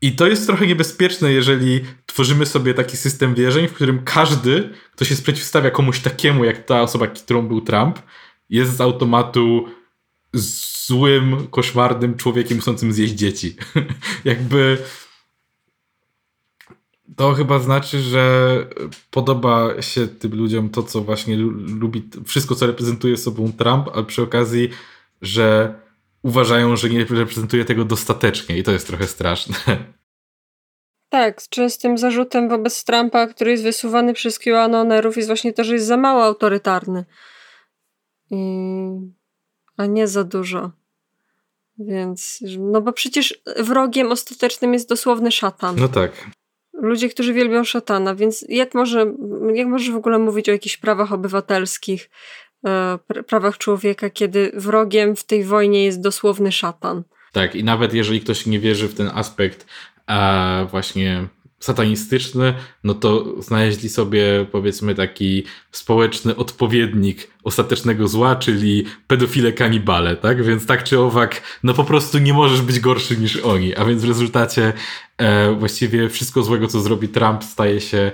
[0.00, 5.04] i to jest trochę niebezpieczne, jeżeli tworzymy sobie taki system wierzeń, w którym każdy, kto
[5.04, 7.98] się sprzeciwstawia komuś takiemu, jak ta osoba, którą był Trump,
[8.50, 9.68] jest z automatu
[10.86, 13.56] złym, koszmarnym człowiekiem chcącym zjeść dzieci.
[14.24, 14.78] Jakby
[17.16, 18.56] to chyba znaczy, że
[19.10, 24.22] podoba się tym ludziom to, co właśnie lubi, wszystko, co reprezentuje sobą Trump, ale przy
[24.22, 24.68] okazji,
[25.22, 25.74] że
[26.22, 29.56] uważają, że nie reprezentuje tego dostatecznie i to jest trochę straszne.
[31.08, 35.86] Tak, częstym zarzutem wobec Trumpa, który jest wysuwany przez QAnonerów jest właśnie to, że jest
[35.86, 37.04] za mało autorytarny.
[38.30, 38.36] I...
[39.76, 40.70] A nie za dużo.
[41.78, 45.76] Więc, no bo przecież wrogiem ostatecznym jest dosłowny szatan.
[45.78, 46.30] No tak.
[46.84, 49.06] Ludzie, którzy wielbią szatana, więc jak może,
[49.54, 52.10] jak możesz w ogóle mówić o jakichś prawach obywatelskich,
[52.66, 57.02] e, prawach człowieka, kiedy wrogiem w tej wojnie jest dosłowny szatan?
[57.32, 59.66] Tak, i nawet jeżeli ktoś nie wierzy w ten aspekt
[60.70, 61.28] właśnie
[61.64, 62.54] satanistyczny,
[62.84, 70.44] no to znaleźli sobie powiedzmy taki społeczny odpowiednik ostatecznego zła, czyli pedofile kanibale, tak?
[70.44, 74.02] Więc tak czy owak, no po prostu nie możesz być gorszy niż oni, a więc
[74.02, 74.72] w rezultacie
[75.18, 78.12] e, właściwie wszystko złego, co zrobi Trump staje się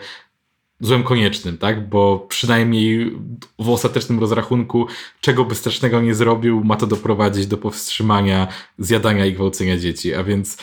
[0.81, 1.89] złem koniecznym, tak?
[1.89, 3.17] Bo przynajmniej
[3.59, 4.87] w ostatecznym rozrachunku,
[5.21, 8.49] czego by strasznego nie zrobił, ma to doprowadzić do powstrzymania
[8.79, 10.15] zjadania i gwałcenia dzieci.
[10.15, 10.59] A więc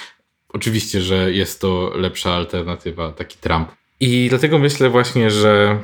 [0.50, 3.72] oczywiście, że jest to lepsza alternatywa, taki Trump.
[4.00, 5.80] I dlatego myślę właśnie, że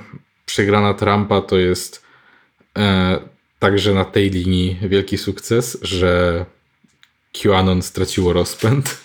[0.45, 2.05] przegrana Trumpa to jest
[2.77, 3.19] e,
[3.59, 6.45] także na tej linii wielki sukces, że
[7.41, 9.03] QAnon straciło rozpęd.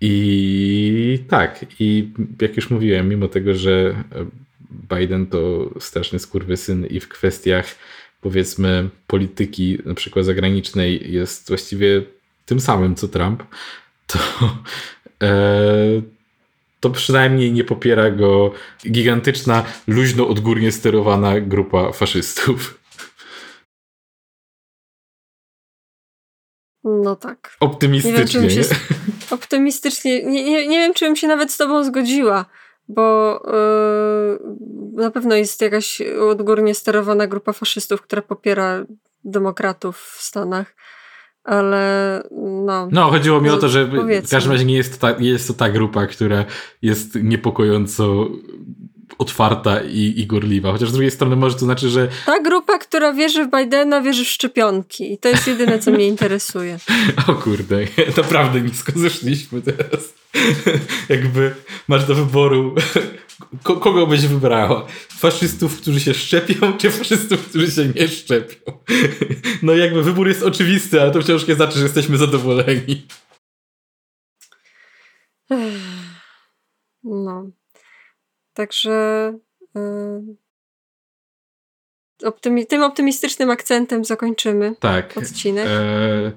[0.00, 2.08] I tak, i
[2.40, 4.04] jak już mówiłem, mimo tego, że
[4.96, 7.66] Biden to straszny skurwysyn i w kwestiach
[8.20, 12.02] powiedzmy polityki na przykład zagranicznej jest właściwie
[12.46, 13.42] tym samym co Trump,
[14.12, 14.18] to,
[15.26, 15.32] e,
[16.80, 18.52] to przynajmniej nie popiera go
[18.90, 22.82] gigantyczna, luźno odgórnie sterowana grupa faszystów.
[26.84, 27.56] No tak.
[27.60, 28.40] Optymistycznie.
[28.40, 28.74] Nie wiem, się,
[29.36, 30.24] optymistycznie.
[30.24, 32.44] Nie, nie, nie wiem, czy bym się nawet z tobą zgodziła,
[32.88, 36.00] bo yy, na pewno jest jakaś
[36.30, 38.84] odgórnie sterowana grupa faszystów, która popiera
[39.24, 40.74] demokratów w Stanach
[41.44, 42.22] ale
[42.66, 42.88] no.
[42.92, 44.28] No, chodziło mi o to, że powiedzmy.
[44.28, 46.44] w każdym razie nie jest to, ta, jest to ta grupa, która
[46.82, 48.28] jest niepokojąco
[49.18, 50.72] otwarta i, i gorliwa.
[50.72, 52.08] Chociaż z drugiej strony może to znaczy, że...
[52.26, 55.12] Ta grupa, która wierzy w Bidena, wierzy w szczepionki.
[55.12, 56.78] I to jest jedyne, co mnie interesuje.
[57.28, 57.76] o kurde,
[58.16, 60.21] naprawdę nisko zeszliśmy teraz.
[61.08, 61.54] Jakby
[61.88, 62.74] masz do wyboru
[63.62, 64.86] kogo byś wybrała?
[65.08, 68.72] Faszystów, którzy się szczepią, czy faszystów, którzy się nie szczepią?
[69.62, 73.06] No jakby wybór jest oczywisty, ale to wciąż nie znaczy, że jesteśmy zadowoleni.
[77.04, 77.50] No.
[78.52, 79.32] Także
[79.74, 80.36] yy,
[82.24, 85.66] optymi tym optymistycznym akcentem zakończymy tak, odcinek.
[85.68, 86.32] E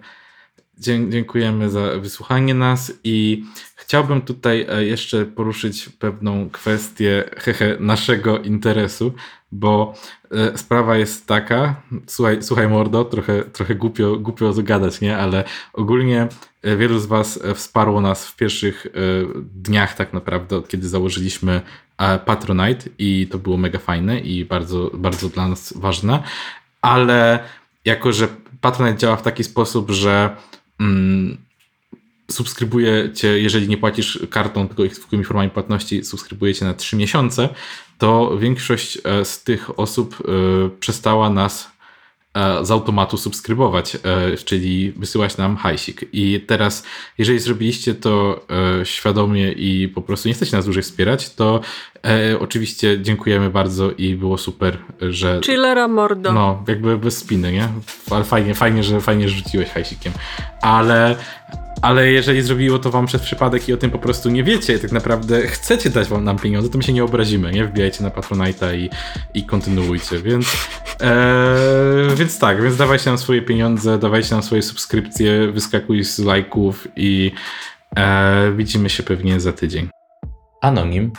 [0.79, 3.43] dziękujemy za wysłuchanie nas i
[3.75, 9.13] chciałbym tutaj e, jeszcze poruszyć pewną kwestię hehe, naszego interesu,
[9.51, 9.93] bo
[10.31, 15.17] e, sprawa jest taka, słuchaj, słuchaj mordo, trochę, trochę głupio, głupio zagadać, nie?
[15.17, 16.27] ale ogólnie
[16.61, 18.87] e, wielu z was wsparło nas w pierwszych
[19.53, 21.61] dniach tak naprawdę, od kiedy założyliśmy
[22.25, 26.23] Patronite i to było mega fajne i bardzo, bardzo dla nas ważne,
[26.81, 27.39] ale
[27.85, 28.27] jako, że
[28.61, 30.35] Patronite działa w taki sposób, że
[30.79, 31.37] mm,
[32.31, 37.49] subskrybuje cię, jeżeli nie płacisz kartą, tylko zwykłymi formami płatności, subskrybuje cię na 3 miesiące,
[37.97, 41.74] to większość e, z tych osób e, przestała nas
[42.61, 43.97] z automatu subskrybować,
[44.45, 46.05] czyli wysyłać nam hajsik.
[46.13, 46.83] I teraz,
[47.17, 48.45] jeżeli zrobiliście to
[48.83, 51.61] świadomie i po prostu nie chcecie nas dłużej wspierać, to
[52.39, 55.39] oczywiście dziękujemy bardzo i było super, że...
[55.45, 56.33] Chillera mordo.
[56.33, 57.69] No, jakby bez spiny, nie?
[58.11, 60.13] Ale fajnie, fajnie, że fajnie rzuciłeś hajsikiem.
[60.61, 61.15] Ale
[61.81, 64.91] Ale jeżeli zrobiło to wam przez przypadek i o tym po prostu nie wiecie, tak
[64.91, 67.65] naprawdę chcecie dać wam nam pieniądze, to my się nie obrazimy, nie?
[67.65, 68.89] Wbijajcie na Patronite'a i,
[69.33, 70.67] i kontynuujcie, więc
[71.01, 76.87] e, więc tak, więc dawajcie nam swoje pieniądze, dawajcie nam swoje subskrypcje, wyskakuj z lajków
[76.95, 77.31] i
[77.97, 79.89] e, widzimy się pewnie za tydzień.
[80.61, 81.11] Anonim,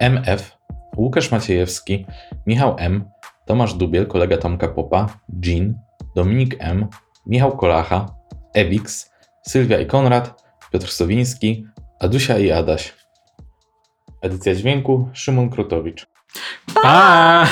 [0.00, 0.56] MF,
[0.96, 2.06] Łukasz Maciejewski,
[2.46, 3.04] Michał M,
[3.46, 5.06] Tomasz Dubiel, kolega Tomka Popa,
[5.44, 5.74] Jean,
[6.16, 6.86] Dominik M,
[7.26, 8.06] Michał Kolacha,
[8.54, 9.13] Ewix,
[9.48, 11.66] Sylwia i Konrad, Piotr Sowiński,
[12.00, 12.94] Adusia i Adaś.
[14.22, 16.06] Edycja dźwięku Szymon Krutowicz.
[16.82, 17.46] Pa!